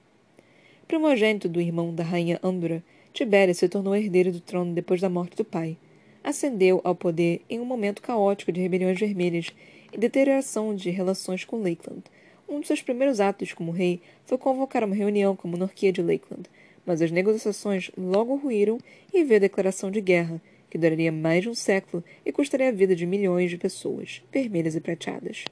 [0.87, 5.35] Primogênito do irmão da rainha Andra, Tibério se tornou herdeiro do trono depois da morte
[5.35, 5.77] do pai.
[6.23, 9.47] Ascendeu ao poder em um momento caótico de rebeliões vermelhas
[9.91, 12.03] e deterioração de relações com Lakeland.
[12.47, 16.01] Um de seus primeiros atos como rei foi convocar uma reunião com a monarquia de
[16.01, 16.49] Lakeland,
[16.85, 18.77] mas as negociações logo ruíram
[19.13, 22.71] e veio a declaração de guerra, que duraria mais de um século e custaria a
[22.71, 25.43] vida de milhões de pessoas, vermelhas e prateadas.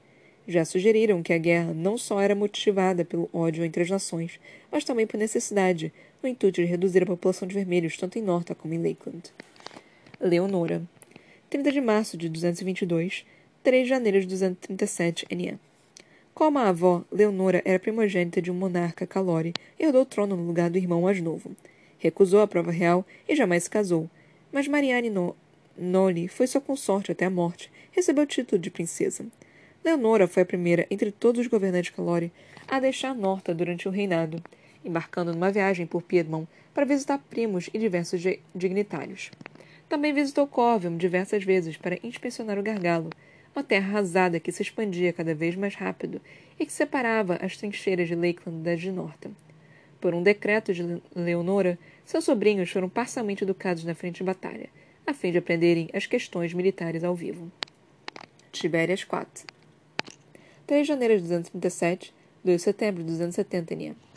[0.48, 4.39] Já sugeriram que a guerra não só era motivada pelo ódio entre as nações,
[4.72, 8.53] mas também por necessidade, no intuito de reduzir a população de vermelhos tanto em Norta
[8.53, 9.32] como em Lakeland.
[10.19, 10.82] Leonora.
[11.49, 13.25] 30 de março de 222,
[13.63, 15.58] 3 de janeiro de 237 NE.
[16.34, 20.45] Como a avó, Leonora era primogênita de um monarca Calore e herdou o trono no
[20.45, 21.55] lugar do irmão mais novo.
[21.97, 24.10] Recusou a prova real e jamais se casou,
[24.51, 25.36] mas Marianne no
[25.77, 29.25] Noli foi sua consorte até a morte, recebeu o título de princesa.
[29.84, 32.32] Leonora foi a primeira entre todos os governantes Calori
[32.67, 34.43] a deixar Norta durante o reinado,
[34.84, 38.22] embarcando numa viagem por Piedmont para visitar primos e diversos
[38.56, 39.32] dignitários.
[39.88, 43.10] Também visitou Corvium diversas vezes para inspecionar o gargalo,
[43.56, 46.22] uma terra arrasada que se expandia cada vez mais rápido
[46.60, 49.32] e que separava as trincheiras de Lakeland das de Norta.
[50.00, 54.70] Por um decreto de Leonora, seus sobrinhos foram parcialmente educados na frente de batalha,
[55.06, 57.52] a fim de aprenderem as questões militares ao vivo.
[58.52, 59.46] Tibérias 4
[60.68, 62.13] 3 de janeiro de 237,
[62.44, 64.09] 2 de setembro de 270 NE.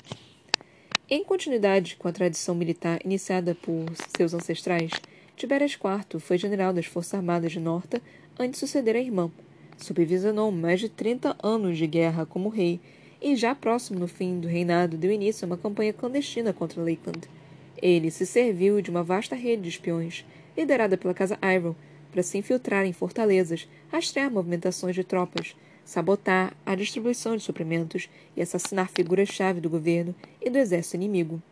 [1.14, 3.84] Em continuidade com a tradição militar iniciada por
[4.16, 4.92] seus ancestrais,
[5.36, 8.00] Tibérias IV foi general das Forças Armadas de Norta
[8.38, 9.30] antes de suceder a irmã.
[9.76, 12.80] Supervisionou mais de 30 anos de guerra como rei
[13.20, 17.28] e, já próximo no fim do reinado, deu início a uma campanha clandestina contra Lakeland.
[17.76, 20.24] Ele se serviu de uma vasta rede de espiões,
[20.56, 21.76] liderada pela Casa Iroh,
[22.10, 25.54] para se infiltrar em fortalezas, rastrear movimentações de tropas,
[25.92, 31.42] sabotar a distribuição de suprimentos e assassinar figuras-chave do governo e do exército inimigo.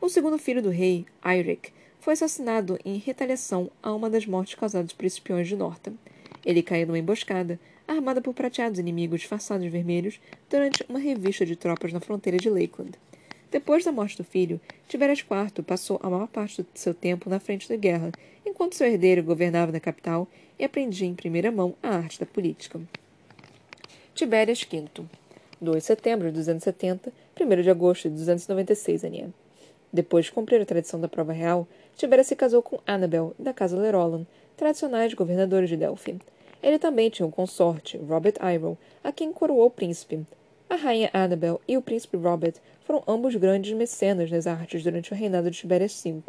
[0.00, 4.92] O segundo filho do rei, Eirik, foi assassinado em retaliação a uma das mortes causadas
[4.92, 5.92] por espiões de Norta.
[6.44, 11.92] Ele caiu numa emboscada, armada por prateados inimigos disfarçados vermelhos, durante uma revista de tropas
[11.92, 12.98] na fronteira de Lakeland.
[13.48, 17.38] Depois da morte do filho, Tibérias IV passou a maior parte do seu tempo na
[17.38, 18.10] frente da guerra,
[18.44, 20.26] enquanto seu herdeiro governava na capital
[20.58, 22.80] e aprendia em primeira mão a arte da política.
[24.14, 24.84] Tibérias V
[25.60, 29.34] 2 de setembro de 270, 1 de agosto de 296 ANE.
[29.92, 33.76] Depois de cumprir a tradição da prova real, Tibérias se casou com Annabel, da casa
[33.76, 34.24] Lerolan,
[34.56, 36.20] tradicionais governadores de Delphi.
[36.62, 40.24] Ele também tinha um consorte, Robert Iroh, a quem coroou príncipe.
[40.70, 45.16] A rainha Annabel e o príncipe Robert foram ambos grandes mecenas das artes durante o
[45.16, 46.22] reinado de Tibérias V.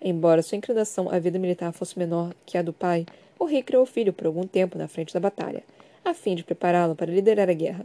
[0.00, 3.04] Embora sua inclinação à vida militar fosse menor que a do pai,
[3.38, 5.62] o rei criou o filho por algum tempo na frente da batalha,
[6.10, 7.84] a fim de prepará-lo para liderar a guerra.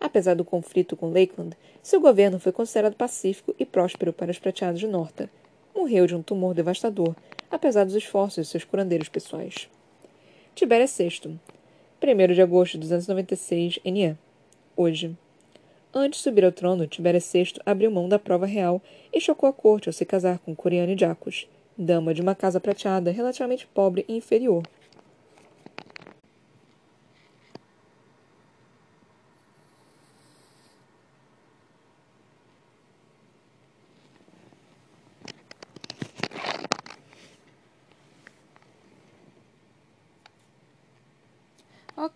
[0.00, 4.80] Apesar do conflito com Lakeland, seu governo foi considerado pacífico e próspero para os prateados
[4.80, 5.28] de Norta.
[5.74, 7.14] Morreu de um tumor devastador,
[7.50, 9.68] apesar dos esforços de seus curandeiros pessoais.
[10.54, 11.38] Tibério VI,
[12.02, 14.16] 1 de agosto de 296 NE.
[14.76, 15.16] Hoje.
[15.92, 18.80] Antes de subir ao trono, Tibério VI abriu mão da prova real
[19.12, 23.10] e chocou a corte ao se casar com Coriane Jacos, dama de uma casa prateada
[23.10, 24.62] relativamente pobre e inferior.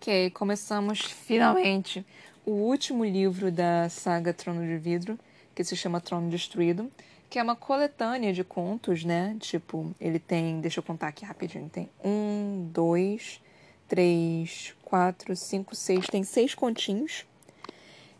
[0.03, 2.05] Ok, começamos finalmente
[2.45, 5.17] o último livro da saga Trono de Vidro,
[5.55, 6.91] que se chama Trono Destruído,
[7.29, 9.37] que é uma coletânea de contos, né?
[9.39, 13.41] Tipo, ele tem, deixa eu contar aqui rapidinho, tem um, dois,
[13.87, 17.25] três, quatro, cinco, seis, tem seis continhos.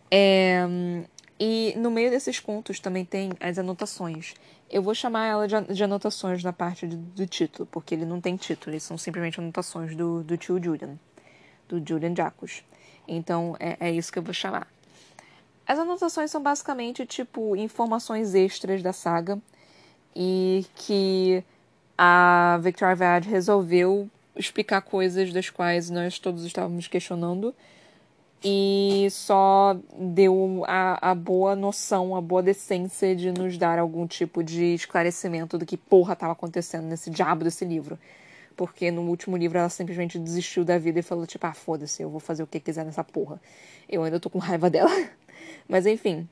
[0.10, 0.66] É,
[1.38, 4.36] e no meio desses contos também tem as anotações.
[4.72, 8.38] Eu vou chamar ela de, anotações na parte do, do, título, porque ele não tem
[8.38, 10.98] título, eles são simplesmente anotações do, do tio Julian
[11.68, 12.64] do Julian Jacques.
[13.08, 14.68] Então é, é isso que eu vou chamar.
[15.66, 19.40] As anotações são basicamente tipo informações extras da saga
[20.16, 21.44] e que
[21.98, 27.54] a Victoria Vade resolveu explicar coisas das quais nós todos estávamos questionando
[28.44, 34.44] e só deu a, a boa noção, a boa decência de nos dar algum tipo
[34.44, 37.98] de esclarecimento do que porra estava acontecendo nesse diabo desse livro
[38.56, 42.10] porque no último livro ela simplesmente desistiu da vida e falou, tipo, ah, foda-se, eu
[42.10, 43.42] vou fazer o que quiser nessa porra.
[43.90, 44.92] Eu ainda tô com raiva dela.
[45.68, 46.28] Mas enfim.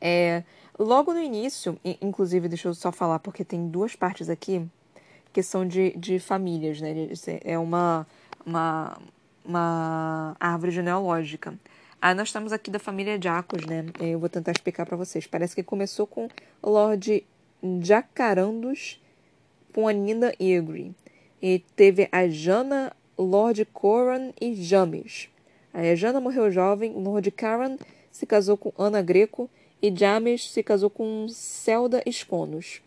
[0.00, 0.42] É,
[0.78, 4.66] logo no início, inclusive, deixa eu só falar, porque tem duas partes aqui
[5.32, 7.08] que são de, de famílias, né?
[7.42, 8.06] É uma,
[8.46, 8.98] uma,
[9.44, 11.58] uma árvore genealógica.
[12.00, 13.86] Aí nós estamos aqui da família Jacos, né?
[13.98, 15.26] Eu vou tentar explicar para vocês.
[15.26, 16.28] Parece que começou com
[16.62, 17.26] Lord
[17.82, 19.00] Jacarandos
[19.74, 20.94] com a Nina Egri.
[21.46, 25.28] E teve a Jana, Lord Coran e James.
[25.74, 27.76] A Jana morreu jovem, Lord Caran
[28.10, 29.50] se casou com Ana Greco
[29.82, 32.80] e James se casou com Zelda Esconos.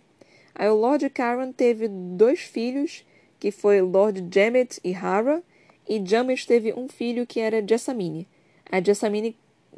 [0.55, 3.05] Aí o Lord Caran teve dois filhos,
[3.39, 5.43] que foi Lord Jamet e Hara,
[5.87, 8.27] e James teve um filho que era Jessamine.
[8.71, 9.37] A Jessamine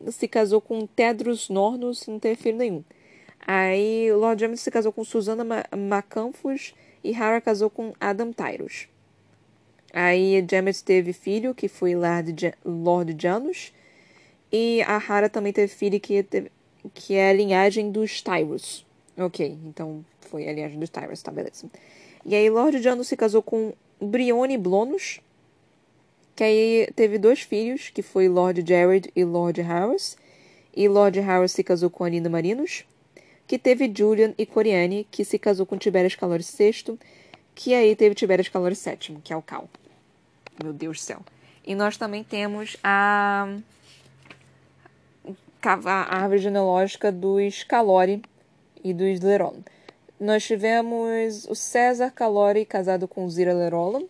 [0.10, 2.86] se casou com Tedros Nornos e não teve filho nenhum.
[3.46, 8.88] Aí Lord James se casou com Susana Macanfos e Hara casou com Adam Tyrus.
[9.94, 13.74] Aí Jamet teve filho, que foi Lord, Lord Janus,
[14.52, 16.52] e a Hara também teve filho que, teve,
[16.94, 18.86] que é a linhagem dos Tyrus.
[19.18, 21.66] Ok, então foi a linhagem dos Tyrus, tá beleza.
[22.26, 25.20] E aí Lord Janus se casou com Brione Blonus,
[26.36, 30.18] que aí teve dois filhos, que foi Lord Jared e Lord Harris,
[30.76, 32.86] e Lord Harris se casou com Anina Marinus
[33.50, 37.00] que teve Julian e Coriane, que se casou com Tiberias Calores VI,
[37.56, 39.68] que aí teve Tiberias Calores VII, que é o Cal.
[40.64, 41.22] Meu Deus do céu.
[41.66, 43.52] E nós também temos a,
[45.64, 48.22] a árvore genealógica dos Calori
[48.84, 49.56] e dos Leron.
[50.20, 54.04] Nós tivemos o César Calori casado com Zira Lerola.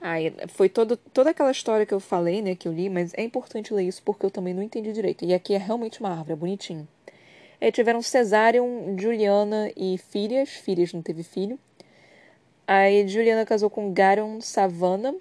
[0.00, 3.22] Aí foi todo, toda aquela história que eu falei, né, que eu li, mas é
[3.22, 5.24] importante ler isso porque eu também não entendi direito.
[5.24, 6.88] E aqui é realmente uma árvore, é bonitinho.
[7.60, 10.48] Aí tiveram Cesarion, Juliana e filhas.
[10.50, 11.58] Filhas não teve filho.
[12.66, 15.14] Aí Juliana casou com Garion Savana,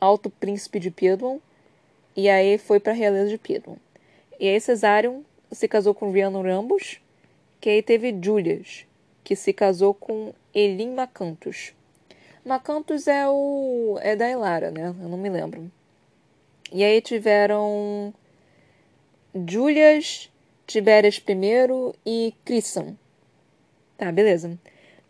[0.00, 1.42] alto príncipe de Piedmont.
[2.16, 3.80] E aí foi para a realeza de Piedmont.
[4.38, 5.22] E aí Cesarion
[5.52, 7.00] se casou com Rhiannon Rambus,
[7.60, 8.86] que aí teve Julias,
[9.22, 11.72] que se casou com Elin Macantus.
[12.44, 14.94] Macantus é o é da Elara, né?
[15.00, 15.70] Eu não me lembro.
[16.72, 18.12] E aí tiveram
[19.48, 20.30] Julias
[20.66, 22.96] Tibérias I e Crisson.
[23.96, 24.58] Tá, beleza.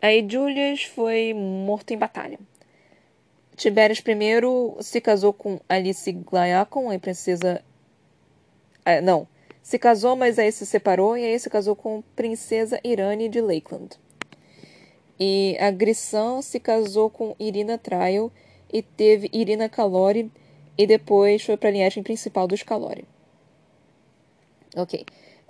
[0.01, 2.39] Aí Julius foi morto em batalha.
[3.55, 7.63] Tibérias I se casou com Alice Glyacon, a princesa.
[8.85, 9.27] Ah, não.
[9.65, 13.97] se casou, mas aí se separou, e aí se casou com Princesa Irane de Lakeland.
[15.19, 18.31] E a Grissan se casou com Irina Trial
[18.71, 20.31] e teve Irina Calori,
[20.77, 23.05] e depois foi para a linhagem principal dos Calori.
[24.75, 25.03] Ok.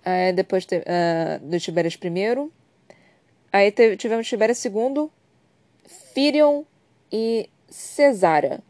[0.06, 2.52] Aí depois te, uh, do Tibérias I.
[3.52, 5.10] Aí teve, tivemos Tibérias II,
[6.14, 6.64] Firion
[7.12, 8.62] e Cesara.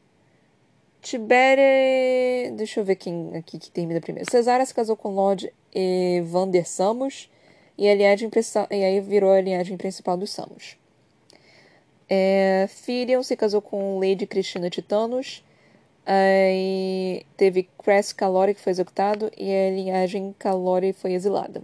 [1.02, 2.52] Tibéria.
[2.54, 4.32] Deixa eu ver quem aqui que termina primeiro.
[4.32, 7.30] Cesara se casou com Lord Evander Samos
[7.78, 8.30] e, a linhagem,
[8.72, 10.78] e aí virou a linhagem principal dos Samos.
[12.10, 12.68] É,
[13.24, 15.44] se casou com Lady Cristina Titanos.
[16.06, 21.64] Aí teve Cress Calori que foi executado e a linhagem Calori foi exilada.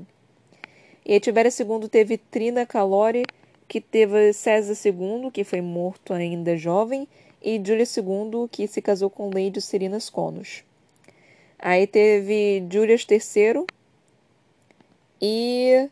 [1.05, 3.23] E aí II teve Trina Calori,
[3.67, 7.07] que teve César II, que foi morto ainda jovem,
[7.41, 10.63] e Júlia II, que se casou com Lady Sirinas Conos.
[11.57, 13.65] Aí teve Júlias III
[15.21, 15.89] e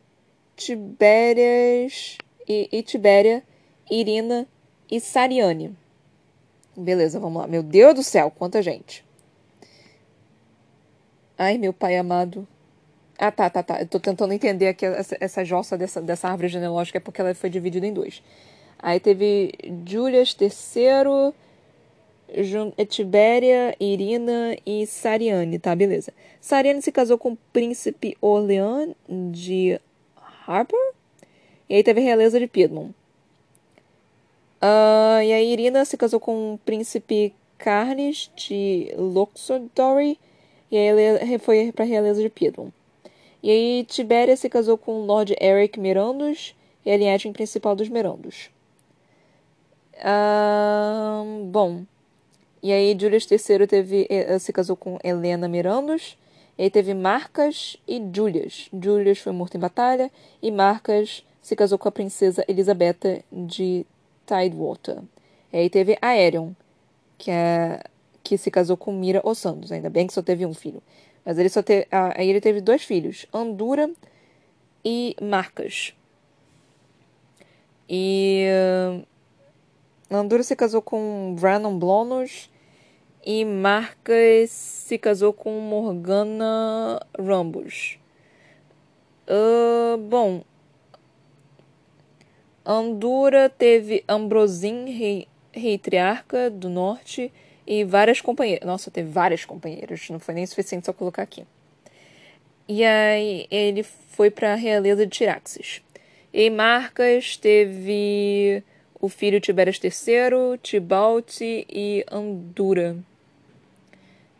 [0.56, 3.43] Tibérias e, e Tibéria,
[3.89, 4.47] Irina
[4.89, 5.76] e Sariane.
[6.80, 7.48] Beleza, vamos lá.
[7.48, 9.06] Meu Deus do céu, quanta gente.
[11.38, 12.48] Ai, meu pai amado.
[13.18, 13.82] Ah, tá, tá, tá.
[13.82, 17.36] Eu tô tentando entender aqui essa, essa jossa dessa, dessa árvore genealógica é porque ela
[17.36, 18.24] foi dividida em dois.
[18.78, 19.52] Aí teve
[19.86, 21.34] Julius III,
[22.88, 25.76] Tibéria, Irina e Sariane, tá?
[25.76, 26.14] Beleza.
[26.40, 29.80] Sariane se casou com o príncipe Orleans de
[30.48, 30.80] Harper.
[31.70, 32.94] E aí teve a realeza de Piedmont.
[34.62, 40.20] Uh, e a Irina se casou com o príncipe Carnes de Luxordory.
[40.72, 42.74] E aí foi pra realeza de Piedmont.
[43.41, 46.55] E aí Tibéria se casou com o Lord Eric Mirandos
[46.86, 48.49] e a linhagem principal dos Mirandos.
[49.95, 51.84] Uh, bom,
[52.62, 56.18] e aí Julius III teve, eh, se casou com Helena Mirandos.
[56.57, 58.70] E aí teve Marcas e Julius.
[58.74, 63.86] Julius foi morto em batalha e Marcas se casou com a princesa Elisabetta de
[64.30, 65.00] Tidewater.
[65.52, 66.52] E aí teve Aerion,
[67.18, 67.82] que, é,
[68.24, 69.72] que se casou com Mira Ossandos.
[69.72, 70.82] Ainda bem que só teve um filho.
[71.26, 73.90] Mas ele só teve, aí ele teve dois filhos, Andura
[74.86, 75.94] e Marcas.
[77.88, 78.46] E
[80.12, 82.50] Andura se casou com Brannon Blonos
[83.26, 88.00] e Marcas se casou com Morgana Rambus.
[89.28, 90.42] Uh, bom,
[92.72, 97.32] Andura teve Ambrosin, rei, rei triarca do norte,
[97.66, 98.68] e várias companheiras.
[98.68, 101.46] Nossa, teve várias companheiras, não foi nem suficiente só colocar aqui.
[102.68, 105.82] E aí ele foi para a realeza de Tiraxis.
[106.32, 108.64] E Marcas teve
[109.02, 112.98] o filho Tibérias III, Tibalt e Andura.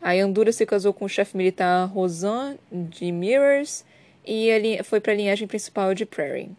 [0.00, 3.84] Aí Andura se casou com o chefe militar Rosan de Mirrors
[4.24, 6.50] e ele foi para a linhagem principal de Prairie.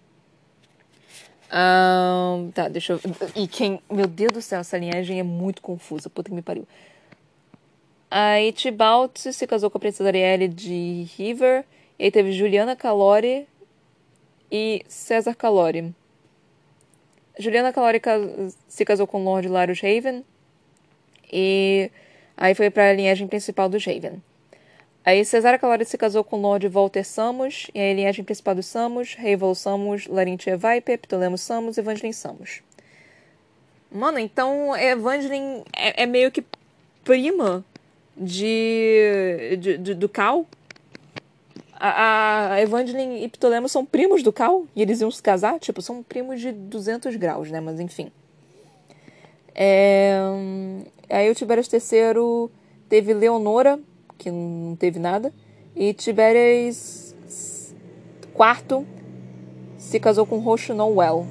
[1.52, 3.00] Um, tá, deixa eu.
[3.36, 3.82] E quem.
[3.92, 6.10] Meu Deus do céu, essa linhagem é muito confusa.
[6.10, 6.66] Puta que me pariu.
[8.10, 11.66] Aí Tibalt se casou com a princesa Arielle de River.
[12.00, 13.48] E aí teve Juliana Calori
[14.52, 15.94] e César Calori.
[17.38, 18.02] Juliana Calori
[18.68, 20.26] se casou com Lord Larus Haven.
[21.32, 21.92] E
[22.36, 24.22] aí foi para a linhagem principal dos Haven.
[25.04, 29.16] Aí Cesara Calori se casou com Lord Walter Samos, e a linhagem principal dos Samos,
[29.16, 32.62] Reival Samos, Larintia Viper, Ptolemo Samos e Evangeline Samos.
[33.92, 36.44] Mano, então Evangeline é, é meio que
[37.04, 37.66] prima
[38.16, 40.46] de, de, de do Cal.
[41.74, 46.04] A, Evangeline e Ptolemo são primos do Cal, e eles iam se casar, tipo, são
[46.04, 48.12] primos de 200 graus, né, mas enfim.
[49.56, 50.16] É,
[51.10, 52.52] aí o Tiberias III
[52.88, 53.80] teve Leonora,
[54.22, 55.34] que não teve nada.
[55.76, 58.86] E Tiberias IV
[59.80, 61.26] se casou com Roxo Well.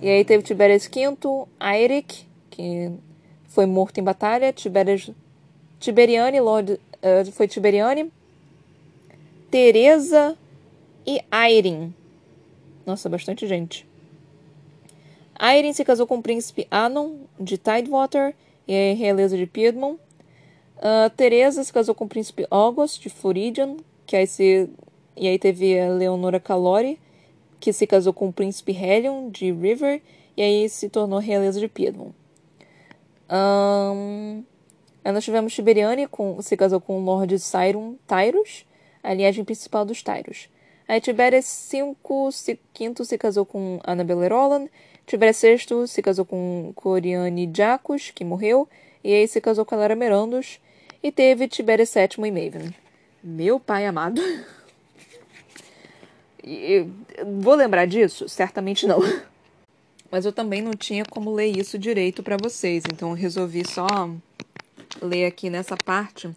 [0.00, 2.90] E aí teve Tiberias V, Aeric, que
[3.48, 4.50] foi morto em batalha.
[4.50, 5.10] Tiberias,
[5.78, 8.10] Tiberiane, Lord, uh, foi Tiberiane.
[9.50, 10.36] Teresa
[11.06, 11.92] e Airin.
[12.86, 13.86] Nossa, bastante gente.
[15.38, 18.34] Airin se casou com o príncipe Anon de Tidewater
[18.66, 20.00] e a realeza de Piedmont.
[20.76, 24.68] Uh, Teresa se casou com o príncipe August de Floridian, que aí se,
[25.16, 27.00] e aí teve a Leonora Calori,
[27.58, 30.02] que se casou com o príncipe Helion de River,
[30.36, 32.14] e aí se tornou realeza de Piedmont.
[33.28, 34.44] Um,
[35.04, 38.64] aí nós tivemos Tiberiane, com, se casou com o Lord Cyrum Tyrus,
[39.02, 40.48] a linhagem principal dos Tyrus.
[40.86, 44.68] Aí Tiberias V, quinto se casou com Annabelle Roland,
[45.06, 48.68] Tiberias VI se casou com Coriane Jacos, que morreu,
[49.02, 50.60] e aí se casou com a Lara Merandos,
[51.06, 52.74] e teve Tibério VII e Maven.
[53.22, 54.20] Meu pai amado.
[56.42, 56.90] Eu,
[57.40, 58.28] vou lembrar disso?
[58.28, 58.98] Certamente não.
[60.10, 63.86] Mas eu também não tinha como ler isso direito para vocês, então eu resolvi só
[65.00, 66.28] ler aqui nessa parte,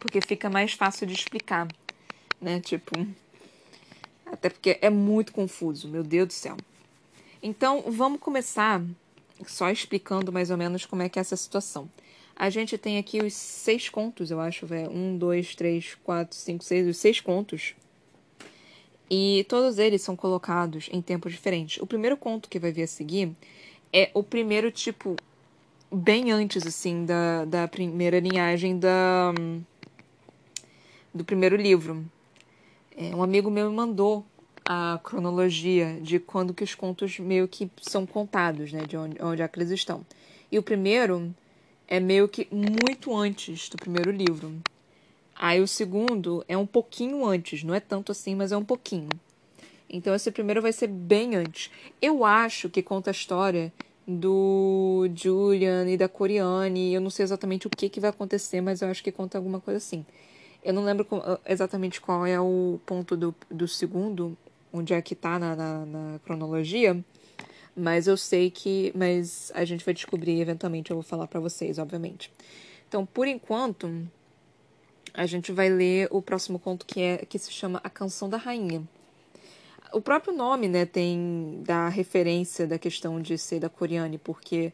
[0.00, 1.68] porque fica mais fácil de explicar,
[2.40, 2.58] né?
[2.58, 3.06] Tipo,
[4.24, 6.56] até porque é muito confuso, meu Deus do céu.
[7.40, 8.82] Então, vamos começar
[9.46, 11.88] só explicando mais ou menos como é que é essa situação.
[12.38, 14.90] A gente tem aqui os seis contos, eu acho, velho.
[14.90, 17.74] Um, dois, três, quatro, cinco, seis, os seis contos.
[19.08, 21.80] E todos eles são colocados em tempos diferentes.
[21.80, 23.34] O primeiro conto que vai vir a seguir
[23.90, 25.16] é o primeiro, tipo,
[25.90, 29.32] bem antes, assim, da, da primeira linhagem da,
[31.14, 32.04] do primeiro livro.
[32.94, 34.26] É, um amigo meu me mandou
[34.62, 38.84] a cronologia de quando que os contos meio que são contados, né?
[38.86, 40.04] De onde, onde é que eles estão.
[40.50, 41.34] E o primeiro
[41.88, 44.52] é meio que muito antes do primeiro livro.
[45.34, 49.08] Aí o segundo é um pouquinho antes, não é tanto assim, mas é um pouquinho.
[49.88, 51.70] Então esse primeiro vai ser bem antes.
[52.00, 53.72] Eu acho que conta a história
[54.06, 56.94] do Julian e da Coriane.
[56.94, 59.60] Eu não sei exatamente o que, que vai acontecer, mas eu acho que conta alguma
[59.60, 60.04] coisa assim.
[60.64, 61.06] Eu não lembro
[61.46, 64.36] exatamente qual é o ponto do, do segundo,
[64.72, 67.04] onde é que tá na, na, na cronologia,
[67.76, 68.92] mas eu sei que.
[68.94, 72.32] Mas a gente vai descobrir eventualmente, eu vou falar para vocês, obviamente.
[72.88, 74.08] Então, por enquanto,
[75.12, 78.36] a gente vai ler o próximo conto que é que se chama A Canção da
[78.36, 78.82] Rainha.
[79.92, 84.72] O próprio nome, né, tem da referência da questão de ser da Coriane, porque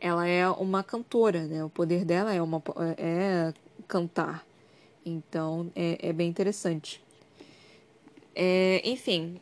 [0.00, 1.64] ela é uma cantora, né?
[1.64, 2.62] O poder dela é uma
[2.96, 3.52] é
[3.86, 4.44] cantar.
[5.04, 7.02] Então, é, é bem interessante.
[8.34, 9.40] É, enfim,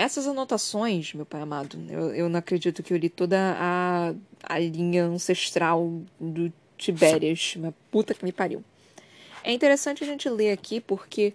[0.00, 4.58] essas anotações, meu pai amado, eu, eu não acredito que eu li toda a, a
[4.58, 7.54] linha ancestral do Tibérias.
[7.56, 8.64] Uma puta que me pariu.
[9.44, 11.34] É interessante a gente ler aqui porque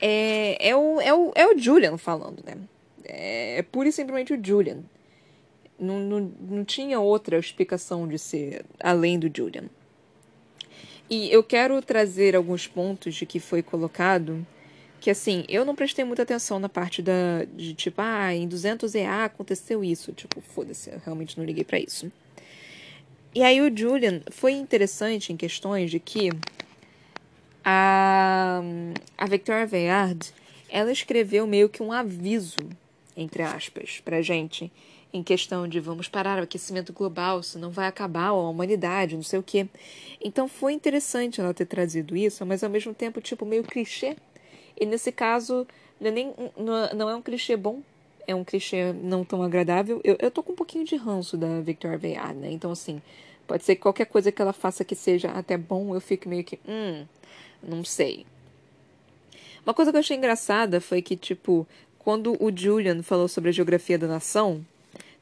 [0.00, 2.56] é, é, o, é, o, é o Julian falando, né?
[3.04, 4.78] É, é pura e simplesmente o Julian.
[5.78, 9.70] Não, não, não tinha outra explicação de ser além do Julian.
[11.08, 14.44] E eu quero trazer alguns pontos de que foi colocado
[15.00, 18.94] que assim, eu não prestei muita atenção na parte da de tipo, ah, em 200
[18.94, 22.10] EA aconteceu isso, tipo, foda-se, eu realmente não liguei para isso.
[23.34, 26.30] E aí o Julian foi interessante em questões de que
[27.64, 28.62] a
[29.16, 30.32] a Victoria Veyard,
[30.68, 32.56] ela escreveu meio que um aviso,
[33.16, 34.70] entre aspas, pra gente,
[35.12, 39.38] em questão de vamos parar o aquecimento global, senão vai acabar a humanidade, não sei
[39.38, 39.66] o quê.
[40.22, 44.16] Então foi interessante ela ter trazido isso, mas ao mesmo tempo, tipo, meio clichê
[44.80, 45.66] e nesse caso,
[46.00, 46.34] não é, nem,
[46.96, 47.82] não é um clichê bom,
[48.26, 50.00] é um clichê não tão agradável.
[50.04, 52.50] Eu, eu tô com um pouquinho de ranço da Victoria Veyard, né?
[52.50, 53.00] Então, assim,
[53.46, 56.44] pode ser que qualquer coisa que ela faça que seja até bom, eu fique meio
[56.44, 57.06] que, hum,
[57.62, 58.26] não sei.
[59.64, 61.66] Uma coisa que eu achei engraçada foi que, tipo,
[61.98, 64.64] quando o Julian falou sobre a geografia da nação,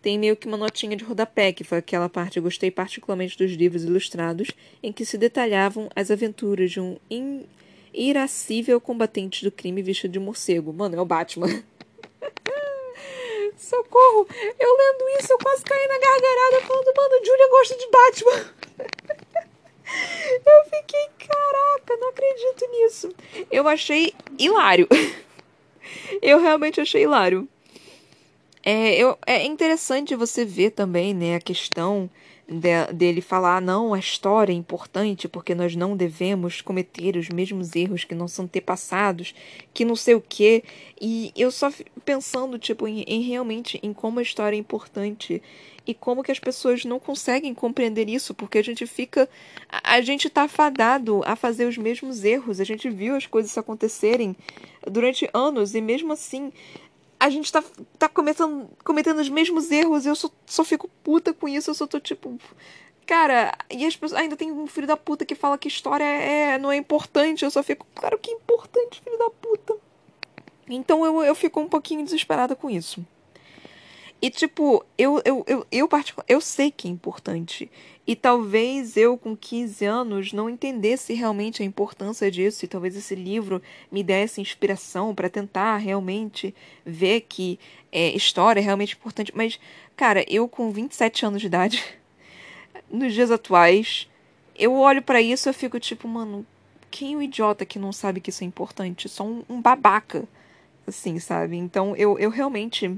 [0.02, 3.52] tem meio que uma notinha de rodapé, que foi aquela parte, eu gostei particularmente dos
[3.52, 4.52] livros ilustrados,
[4.82, 6.96] em que se detalhavam as aventuras de um
[7.97, 10.72] irascível combatente do crime vestido de morcego.
[10.72, 11.49] Mano, é o Batman.
[13.57, 14.28] Socorro!
[14.59, 18.55] Eu lendo isso, eu quase caí na gargalhada falando, mano, Julia gosta de Batman.
[20.44, 23.14] eu fiquei, caraca, não acredito nisso.
[23.51, 24.86] Eu achei hilário.
[26.20, 27.49] eu realmente achei hilário.
[28.62, 32.11] É, eu, é interessante você ver também, né, a questão
[32.49, 37.74] de, dele falar, não, a história é importante porque nós não devemos cometer os mesmos
[37.74, 39.34] erros que nossos antepassados,
[39.74, 40.62] que não sei o quê.
[41.01, 41.72] E eu só
[42.05, 45.42] pensando, tipo, em, em realmente em como a história é importante
[45.86, 49.28] e como que as pessoas não conseguem compreender isso, porque a gente fica.
[49.70, 52.61] A, gente tá fadado a fazer os mesmos erros.
[52.61, 54.34] A gente viu as coisas acontecerem
[54.90, 56.53] durante anos e mesmo assim
[57.26, 57.62] a gente tá,
[57.98, 61.70] tá cometendo, cometendo os mesmos erros eu só, só fico puta com isso.
[61.70, 62.38] Eu só tô tipo.
[63.04, 64.20] Cara, e as pessoas.
[64.20, 67.44] Ainda tem um filho da puta que fala que história é, não é importante.
[67.44, 67.84] Eu só fico.
[67.94, 69.76] Cara, que importante, filho da puta.
[70.68, 73.04] Então eu, eu fico um pouquinho desesperada com isso.
[74.20, 77.70] E, tipo, eu, eu, eu, eu, particular, eu sei que é importante.
[78.06, 82.64] E talvez eu, com 15 anos, não entendesse realmente a importância disso.
[82.64, 83.60] E talvez esse livro
[83.90, 86.54] me desse inspiração para tentar realmente
[86.84, 87.58] ver que
[87.92, 89.32] é, história é realmente importante.
[89.34, 89.60] Mas,
[89.96, 91.84] cara, eu, com 27 anos de idade,
[92.90, 94.08] nos dias atuais,
[94.56, 96.46] eu olho para isso e fico tipo, mano,
[96.90, 99.08] quem é o idiota que não sabe que isso é importante?
[99.08, 100.24] Só um, um babaca.
[100.86, 101.56] Assim, sabe?
[101.56, 102.96] Então, eu, eu realmente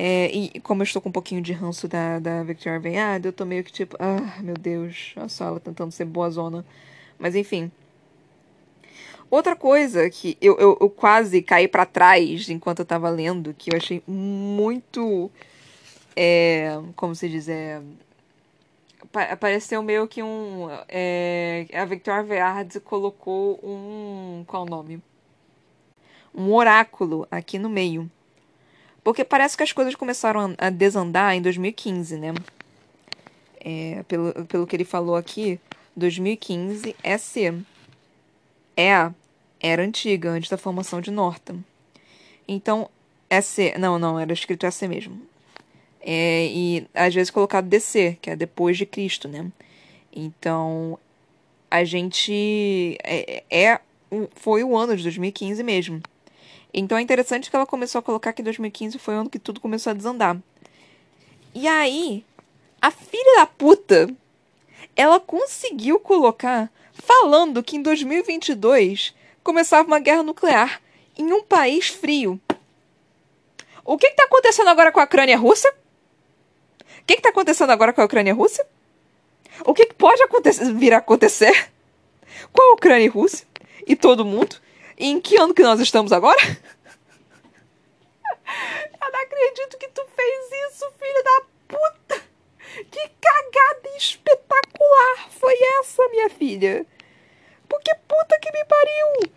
[0.00, 3.32] é, e como eu estou com um pouquinho de ranço da, da Victoria Veyard, eu
[3.32, 6.64] tô meio que tipo, ah, meu Deus, só ela tentando ser boa zona.
[7.18, 7.68] Mas enfim.
[9.28, 13.72] Outra coisa que eu, eu, eu quase caí para trás enquanto eu tava lendo, que
[13.72, 15.28] eu achei muito.
[16.14, 17.48] É, como se diz?
[17.48, 17.82] É,
[19.82, 20.68] meio que um.
[20.88, 24.44] É, a Victoire Veard colocou um.
[24.46, 25.02] Qual o nome?
[26.32, 28.08] Um oráculo aqui no meio.
[29.08, 32.34] Porque parece que as coisas começaram a desandar em 2015, né?
[33.58, 35.58] É, pelo, pelo que ele falou aqui,
[35.96, 37.54] 2015 é C.
[38.76, 39.14] É A
[39.58, 41.60] era antiga, antes da formação de Norton.
[42.46, 42.90] Então,
[43.30, 43.78] SC.
[43.78, 45.18] Não, não, era escrito SC mesmo.
[46.02, 49.50] É, e às vezes colocado DC, que é depois de Cristo, né?
[50.12, 50.98] Então,
[51.70, 52.98] a gente.
[53.02, 53.80] É, é,
[54.34, 56.02] foi o ano de 2015 mesmo.
[56.72, 59.60] Então é interessante que ela começou a colocar que 2015 foi o ano que tudo
[59.60, 60.36] começou a desandar.
[61.54, 62.24] E aí,
[62.80, 64.08] a filha da puta,
[64.94, 70.80] ela conseguiu colocar falando que em 2022 começava uma guerra nuclear
[71.16, 72.40] em um país frio.
[73.84, 75.68] O que está acontecendo agora com a Ucrânia russa?
[77.00, 78.66] O que está acontecendo agora com a Ucrânia russa?
[79.64, 81.70] O que, pode acontecer, vir a acontecer
[82.52, 83.46] com a Ucrânia e Rússia
[83.86, 84.56] e todo mundo?
[85.00, 86.40] Em que ano que nós estamos agora?
[89.00, 92.20] Eu não acredito que tu fez isso, filho da puta!
[92.90, 96.84] Que cagada espetacular foi essa, minha filha?
[97.68, 99.30] Porque puta que me pariu!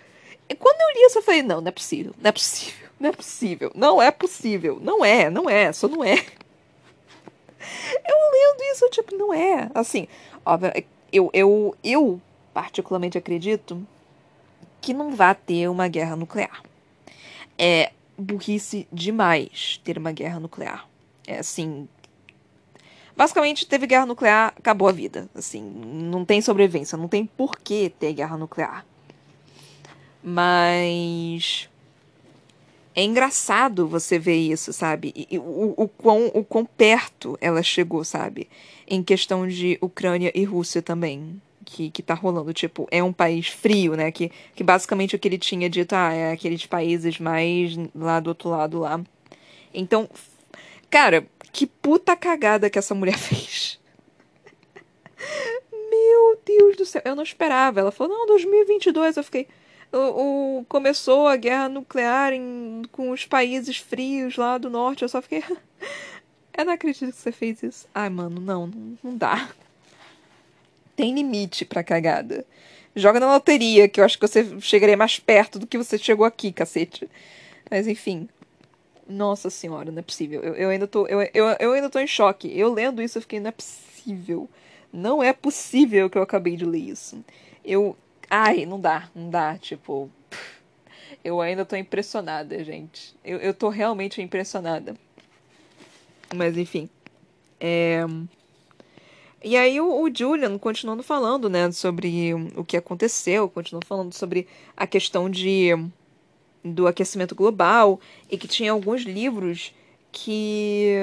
[0.50, 3.10] E quando eu li isso, eu falei, não, não é possível, não é possível, não
[3.10, 6.16] é possível, não é possível, não é, não é, só não é.
[6.16, 9.70] Eu lendo isso, eu, tipo, não é.
[9.74, 10.08] Assim,
[10.46, 10.72] óbvio,
[11.12, 12.22] eu, eu, eu
[12.54, 13.86] particularmente acredito
[14.82, 16.64] que não vai ter uma guerra nuclear.
[17.58, 20.88] É burrice demais ter uma guerra nuclear.
[21.28, 21.88] É assim.
[23.16, 25.30] Basicamente, teve guerra nuclear, acabou a vida.
[25.36, 28.86] Assim, não tem sobrevivência, não tem por que ter guerra nuclear.
[30.24, 31.70] Mas.
[32.94, 35.14] É engraçado você ver isso, sabe?
[35.16, 38.50] E, o, o, quão, o quão perto ela chegou, sabe?
[38.86, 42.54] Em questão de Ucrânia e Rússia também que, que tá rolando.
[42.54, 44.12] Tipo, é um país frio, né?
[44.12, 48.28] Que, que basicamente o que ele tinha dito, ah, é aqueles países mais lá do
[48.28, 49.02] outro lado lá.
[49.74, 50.10] Então,
[50.90, 53.80] cara, que puta cagada que essa mulher fez.
[55.72, 57.80] Meu Deus do céu, eu não esperava.
[57.80, 59.18] Ela falou, não, 2022.
[59.18, 59.48] Eu fiquei.
[59.94, 65.04] O, o, começou a guerra nuclear em, com os países frios lá do norte.
[65.04, 65.44] Eu só fiquei.
[66.58, 67.88] eu não acredito que você fez isso.
[67.94, 69.50] Ai, mano, não, não, não dá
[71.02, 72.46] tem limite pra cagada.
[72.96, 76.24] Joga na loteria, que eu acho que você chegaria mais perto do que você chegou
[76.24, 77.10] aqui, cacete.
[77.72, 78.30] Mas enfim.
[79.10, 80.44] Nossa senhora, não é possível.
[80.44, 81.08] Eu, eu ainda tô.
[81.08, 82.56] Eu, eu, eu ainda tô em choque.
[82.56, 84.48] Eu lendo isso, eu fiquei, não é possível.
[84.94, 87.26] Não é possível que eu acabei de ler isso.
[87.66, 87.98] Eu.
[88.30, 89.58] Ai, não dá, não dá.
[89.58, 90.08] Tipo.
[91.24, 93.16] Eu ainda tô impressionada, gente.
[93.26, 94.96] Eu, eu tô realmente impressionada.
[96.36, 96.88] Mas enfim.
[97.60, 98.06] É.
[99.44, 104.48] E aí o, o, Julian continuando falando, né, sobre o que aconteceu, continuou falando sobre
[104.78, 105.70] a questão de
[106.64, 109.74] do aquecimento global e que tinha alguns livros
[110.12, 110.96] que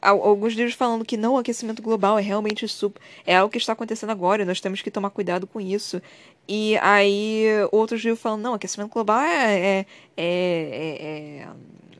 [0.00, 3.72] alguns livros falando que não o aquecimento global é realmente super, é algo que está
[3.72, 6.00] acontecendo agora, e nós temos que tomar cuidado com isso.
[6.48, 11.48] E aí outros livros falando não, aquecimento global é, é, é, é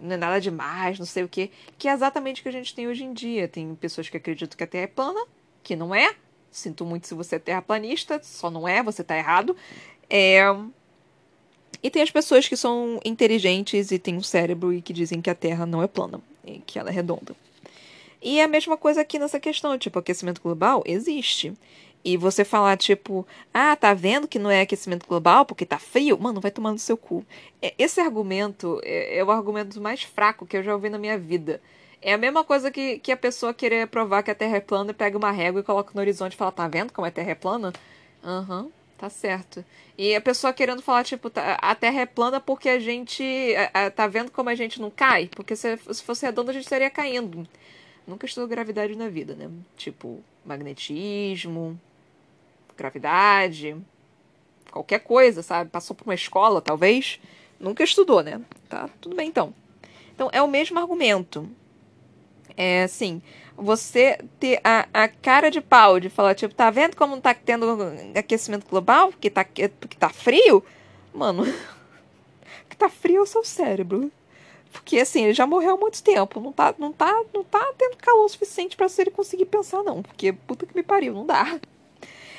[0.00, 2.74] não é nada demais, não sei o que, que é exatamente o que a gente
[2.74, 3.46] tem hoje em dia.
[3.48, 5.20] Tem pessoas que acreditam que a Terra é plana,
[5.62, 6.14] que não é.
[6.50, 9.56] Sinto muito se você é terraplanista, só não é, você está errado.
[10.08, 10.42] É...
[11.82, 15.30] E tem as pessoas que são inteligentes e têm um cérebro e que dizem que
[15.30, 17.34] a Terra não é plana, e que ela é redonda.
[18.20, 21.54] E é a mesma coisa aqui nessa questão, tipo, aquecimento global existe.
[22.04, 26.18] E você falar, tipo, ah, tá vendo que não é aquecimento global porque tá frio?
[26.18, 27.24] Mano, vai tomando seu cu.
[27.60, 31.18] É, esse argumento é, é o argumento mais fraco que eu já ouvi na minha
[31.18, 31.60] vida.
[32.02, 34.90] É a mesma coisa que, que a pessoa querer provar que a Terra é plana
[34.90, 37.32] e pega uma régua e coloca no horizonte e fala, tá vendo como a Terra
[37.32, 37.72] é plana?
[38.24, 39.64] Aham, uhum, tá certo.
[39.98, 43.22] E a pessoa querendo falar, tipo, tá, a Terra é plana porque a gente.
[43.74, 45.28] A, a, tá vendo como a gente não cai?
[45.34, 47.46] Porque se, se fosse redonda a gente estaria caindo.
[48.06, 49.50] Nunca estudou gravidade na vida, né?
[49.76, 51.78] Tipo, magnetismo,
[52.76, 53.76] gravidade,
[54.70, 55.70] qualquer coisa, sabe?
[55.70, 57.20] Passou por uma escola, talvez.
[57.58, 58.40] Nunca estudou, né?
[58.70, 59.52] Tá, tudo bem então.
[60.14, 61.48] Então é o mesmo argumento.
[62.62, 63.22] É assim,
[63.56, 67.32] você ter a, a cara de pau de falar, tipo, tá vendo como não tá
[67.32, 67.64] tendo
[68.14, 69.08] aquecimento global?
[69.08, 69.46] Porque tá,
[69.80, 70.62] porque tá frio?
[71.14, 71.46] Mano,
[72.68, 74.12] que tá frio é o seu cérebro.
[74.70, 76.38] Porque assim, ele já morreu há muito tempo.
[76.38, 80.02] Não tá, não tá, não tá tendo calor suficiente para ele conseguir pensar, não.
[80.02, 81.58] Porque puta que me pariu, não dá.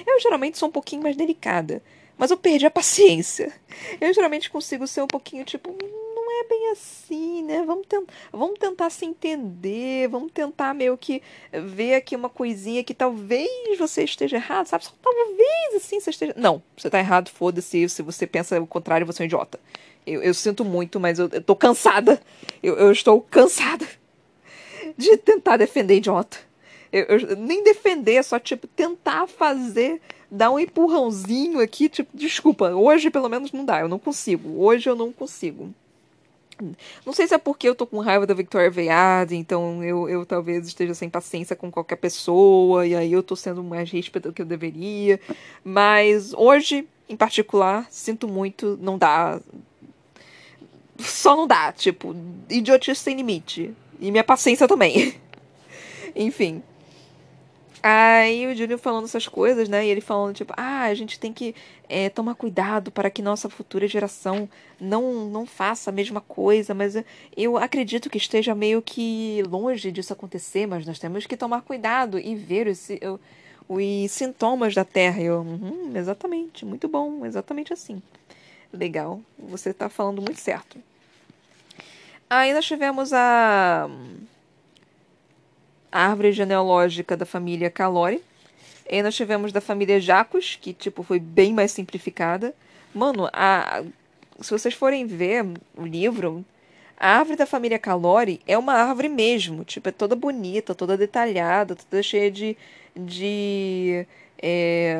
[0.05, 1.82] Eu geralmente sou um pouquinho mais delicada.
[2.15, 3.51] mas eu perdi a paciência.
[3.99, 5.76] Eu geralmente consigo ser um pouquinho tipo,
[6.42, 7.64] é bem assim, né?
[7.66, 11.22] Vamos, tent vamos tentar se entender, vamos tentar meio que
[11.52, 14.86] ver aqui uma coisinha que talvez você esteja errado, sabe?
[14.86, 16.34] Só talvez assim você esteja.
[16.36, 17.88] Não, você tá errado, foda-se.
[17.89, 19.60] Se você pensa o contrário, você é um idiota.
[20.06, 22.22] Eu, eu sinto muito, mas eu, eu tô cansada.
[22.62, 23.88] Eu, eu estou cansada
[24.98, 26.38] de tentar defender idiota.
[26.92, 33.10] Eu, eu, nem defender, só, tipo, tentar fazer, dar um empurrãozinho aqui, tipo, desculpa, hoje
[33.10, 34.62] pelo menos não dá, eu não consigo.
[34.62, 35.74] Hoje eu não consigo.
[37.05, 40.26] Não sei se é porque eu tô com raiva da Victoria Veiade, então eu, eu
[40.26, 44.34] talvez esteja sem paciência com qualquer pessoa, e aí eu tô sendo mais ríspida do
[44.34, 45.20] que eu deveria.
[45.64, 49.39] Mas hoje, em particular, sinto muito, não dá.
[50.99, 52.16] Só não dá, tipo,
[52.49, 53.74] idiotice sem limite.
[53.99, 55.16] E minha paciência também.
[56.16, 56.62] Enfim.
[57.84, 59.86] Aí o Júnior falando essas coisas, né?
[59.86, 61.56] E ele falando, tipo, ah, a gente tem que
[61.90, 64.48] é, tomar cuidado para que nossa futura geração
[64.80, 66.76] não, não faça a mesma coisa.
[66.76, 66.96] Mas
[67.36, 72.20] eu acredito que esteja meio que longe disso acontecer, mas nós temos que tomar cuidado
[72.20, 72.88] e ver os,
[73.68, 75.20] os sintomas da Terra.
[75.20, 78.00] Eu, uhum, exatamente, muito bom, exatamente assim.
[78.72, 80.78] Legal, você está falando muito certo.
[82.30, 83.90] Aí nós tivemos a
[85.92, 88.22] árvore genealógica da família Calori.
[88.89, 92.54] E nós tivemos da família Jacos, que tipo foi bem mais simplificada.
[92.94, 93.84] Mano, a,
[94.39, 96.46] se vocês forem ver o livro,
[96.98, 101.76] a árvore da família Calori é uma árvore mesmo, tipo, é toda bonita, toda detalhada,
[101.76, 102.56] toda cheia de,
[102.96, 104.06] de
[104.38, 104.96] é,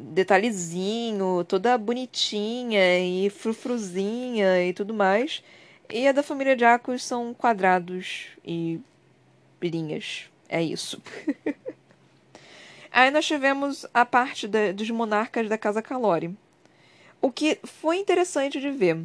[0.00, 5.42] detalhezinho, toda bonitinha e frufruzinha e tudo mais.
[5.90, 8.80] E a da família Jacos são quadrados e
[9.60, 10.31] linhas.
[10.52, 11.00] É isso.
[12.92, 16.36] Aí nós tivemos a parte da, dos monarcas da Casa Calori.
[17.22, 19.02] O que foi interessante de ver,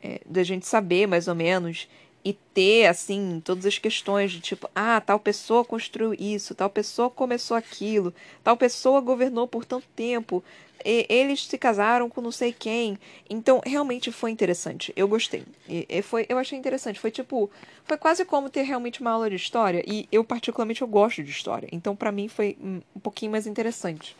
[0.00, 1.88] é, da gente saber mais ou menos
[2.24, 7.08] e ter assim todas as questões de tipo, ah, tal pessoa construiu isso, tal pessoa
[7.08, 8.12] começou aquilo,
[8.44, 10.44] tal pessoa governou por tanto tempo,
[10.84, 12.98] e, eles se casaram com não sei quem.
[13.28, 14.92] Então, realmente foi interessante.
[14.96, 15.44] Eu gostei.
[15.68, 17.00] E, e, foi, eu achei interessante.
[17.00, 17.50] Foi tipo,
[17.84, 19.82] foi quase como ter realmente uma aula de história.
[19.86, 21.68] E eu particularmente eu gosto de história.
[21.72, 24.16] Então, para mim foi um, pouquinho mais interessante.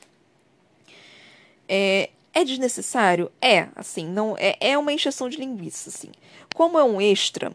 [1.68, 3.30] É, é desnecessário?
[3.40, 6.10] É, assim, não é, é uma encheção de linguiça, assim.
[6.54, 7.52] Como é um extra,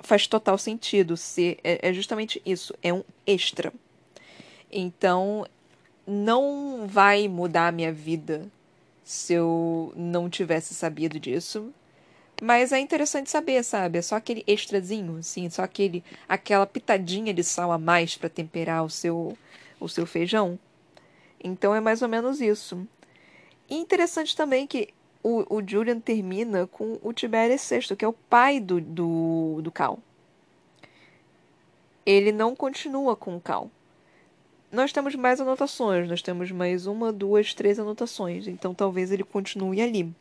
[0.00, 3.72] faz total sentido ser é, é justamente isso, é um extra.
[4.70, 5.46] Então,
[6.06, 8.50] não vai mudar a minha vida
[9.04, 11.72] se eu não tivesse sabido disso.
[12.42, 13.98] Mas é interessante saber, sabe?
[13.98, 18.84] É só aquele extrazinho, assim, só aquele aquela pitadinha de sal a mais para temperar
[18.84, 19.36] o seu
[19.78, 20.58] o seu feijão.
[21.42, 22.86] Então é mais ou menos isso.
[23.68, 24.88] E interessante também que
[25.22, 29.70] o, o Julian termina com o Tiberius VI, que é o pai do, do, do
[29.70, 29.98] Cal.
[32.04, 33.70] Ele não continua com o Cal
[34.72, 39.80] nós temos mais anotações, nós temos mais uma, duas, três anotações, então talvez ele continue
[39.80, 40.14] ali.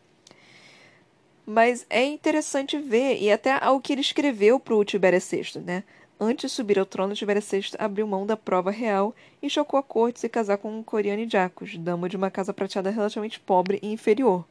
[1.45, 5.83] Mas é interessante ver, e até ao que ele escreveu para o Tibério VI, né?
[6.19, 9.83] Antes de subir ao trono, Tibério VI abriu mão da prova real e chocou a
[9.83, 14.45] corte se casar com Coriane Jacos, dama de uma casa prateada relativamente pobre e inferior.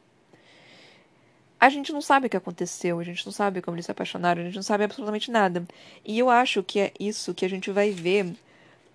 [1.61, 4.43] A gente não sabe o que aconteceu, a gente não sabe como eles se apaixonaram,
[4.43, 5.67] a gente não sabe absolutamente nada.
[6.05, 8.33] E eu acho que é isso que a gente vai ver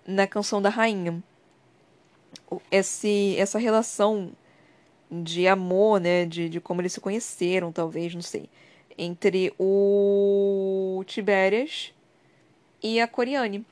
[0.06, 1.22] na canção da rainha.
[2.70, 4.32] Esse, essa relação
[5.10, 8.48] de amor, né, de, de como eles se conheceram, talvez, não sei,
[8.96, 11.92] entre o Tibérias
[12.82, 13.64] e a Coriane.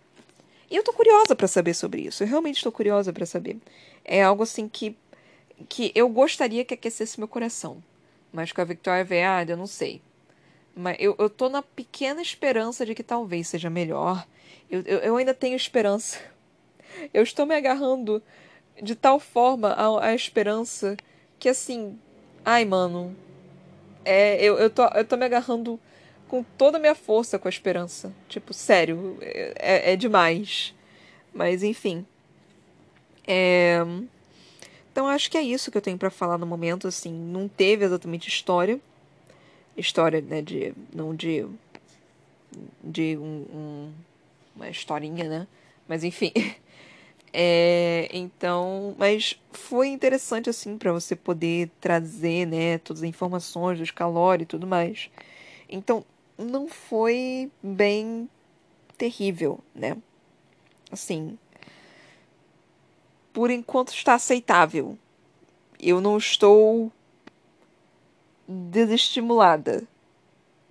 [0.70, 2.22] E eu tô curiosa para saber sobre isso.
[2.22, 3.58] Eu realmente estou curiosa para saber.
[4.04, 4.96] É algo assim que
[5.68, 7.82] que eu gostaria que aquecesse meu coração.
[8.32, 10.00] Mas com a Victoria Veada, eu não sei.
[10.74, 14.26] Mas eu, eu tô na pequena esperança de que talvez seja melhor.
[14.70, 16.18] Eu, eu, eu ainda tenho esperança.
[17.12, 18.22] Eu estou me agarrando
[18.82, 20.94] de tal forma à, à esperança
[21.38, 21.98] que assim.
[22.44, 23.16] Ai, mano.
[24.04, 25.80] É, eu, eu, tô, eu tô me agarrando
[26.28, 28.12] com toda a minha força com a esperança.
[28.28, 29.16] Tipo, sério.
[29.20, 30.74] É, é demais.
[31.32, 32.04] Mas, enfim.
[33.26, 33.78] É.
[34.92, 37.84] Então acho que é isso que eu tenho para falar no momento, assim, não teve
[37.84, 38.78] exatamente história,
[39.76, 41.46] história, né, de não de
[42.84, 43.92] de um, um,
[44.54, 45.46] uma historinha, né?
[45.88, 46.32] Mas enfim,
[47.32, 53.90] É, então, mas foi interessante assim para você poder trazer, né, todas as informações dos
[53.90, 55.08] calores e tudo mais.
[55.68, 56.04] Então,
[56.36, 58.28] não foi bem
[58.98, 59.96] terrível, né?
[60.90, 61.38] Assim,
[63.32, 64.98] por enquanto está aceitável.
[65.80, 66.92] Eu não estou
[68.46, 69.82] desestimulada.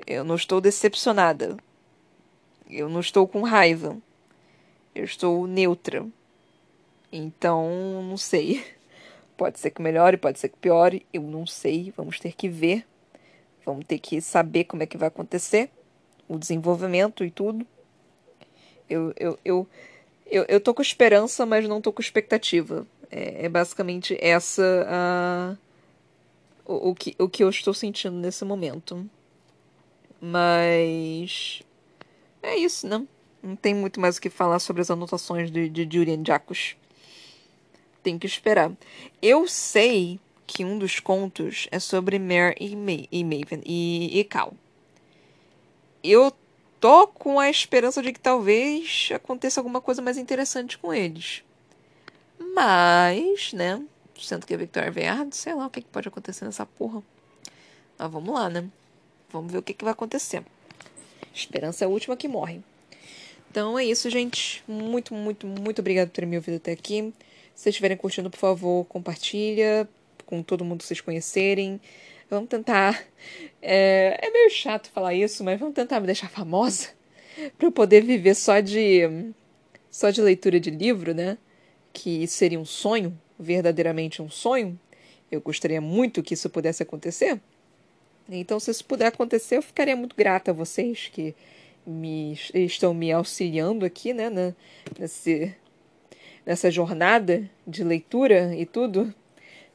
[0.05, 1.57] Eu não estou decepcionada.
[2.69, 3.97] Eu não estou com raiva.
[4.93, 6.05] Eu estou neutra.
[7.11, 7.69] Então,
[8.03, 8.63] não sei.
[9.35, 11.03] Pode ser que melhore, pode ser que piore.
[11.11, 11.91] Eu não sei.
[11.97, 12.85] Vamos ter que ver.
[13.65, 15.71] Vamos ter que saber como é que vai acontecer.
[16.27, 17.65] O desenvolvimento e tudo.
[18.87, 19.67] Eu, eu, eu,
[20.31, 22.87] eu, eu tô com esperança, mas não tô com expectativa.
[23.11, 25.55] É, é basicamente essa a,
[26.65, 29.05] o, o, que, o que eu estou sentindo nesse momento.
[30.21, 31.61] Mas.
[32.41, 33.05] É isso, né?
[33.43, 36.75] Não tem muito mais o que falar sobre as anotações de, de Julian Jacos.
[38.01, 38.71] Tem que esperar.
[39.21, 44.23] Eu sei que um dos contos é sobre Mare e, Ma e Maven e, e
[44.23, 44.53] Cal.
[46.03, 46.31] Eu
[46.81, 51.43] tô com a esperança de que talvez aconteça alguma coisa mais interessante com eles.
[52.55, 53.81] Mas, né?
[54.19, 57.01] Sendo que a Victoria Verde, sei lá o que, que pode acontecer nessa porra.
[57.97, 58.67] Mas vamos lá, né?
[59.29, 60.43] Vamos ver o que, que vai acontecer.
[61.33, 62.61] Esperança é a última que morre.
[63.49, 64.63] Então é isso, gente.
[64.67, 67.13] Muito, muito, muito obrigado por terem me ouvido até aqui.
[67.53, 69.87] Se vocês estiverem curtindo, por favor, compartilha
[70.25, 71.79] com todo mundo que vocês conhecerem.
[72.31, 73.03] Vamos tentar.
[73.61, 76.87] É, é meio chato falar isso, mas vamos tentar me deixar famosa
[77.57, 79.33] para eu poder viver só de
[79.89, 81.37] só de leitura de livro, né?
[81.91, 84.79] Que seria um sonho, verdadeiramente um sonho.
[85.29, 87.37] Eu gostaria muito que isso pudesse acontecer.
[88.29, 91.35] Então, se isso puder acontecer, eu ficaria muito grata a vocês que
[91.85, 94.55] me, estão me auxiliando aqui, né, na,
[94.97, 95.53] nesse,
[96.45, 99.13] nessa jornada de leitura e tudo.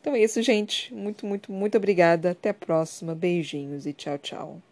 [0.07, 0.95] Então é isso, gente.
[0.95, 2.31] Muito, muito, muito obrigada.
[2.31, 3.13] Até a próxima.
[3.13, 4.63] Beijinhos e tchau, tchau.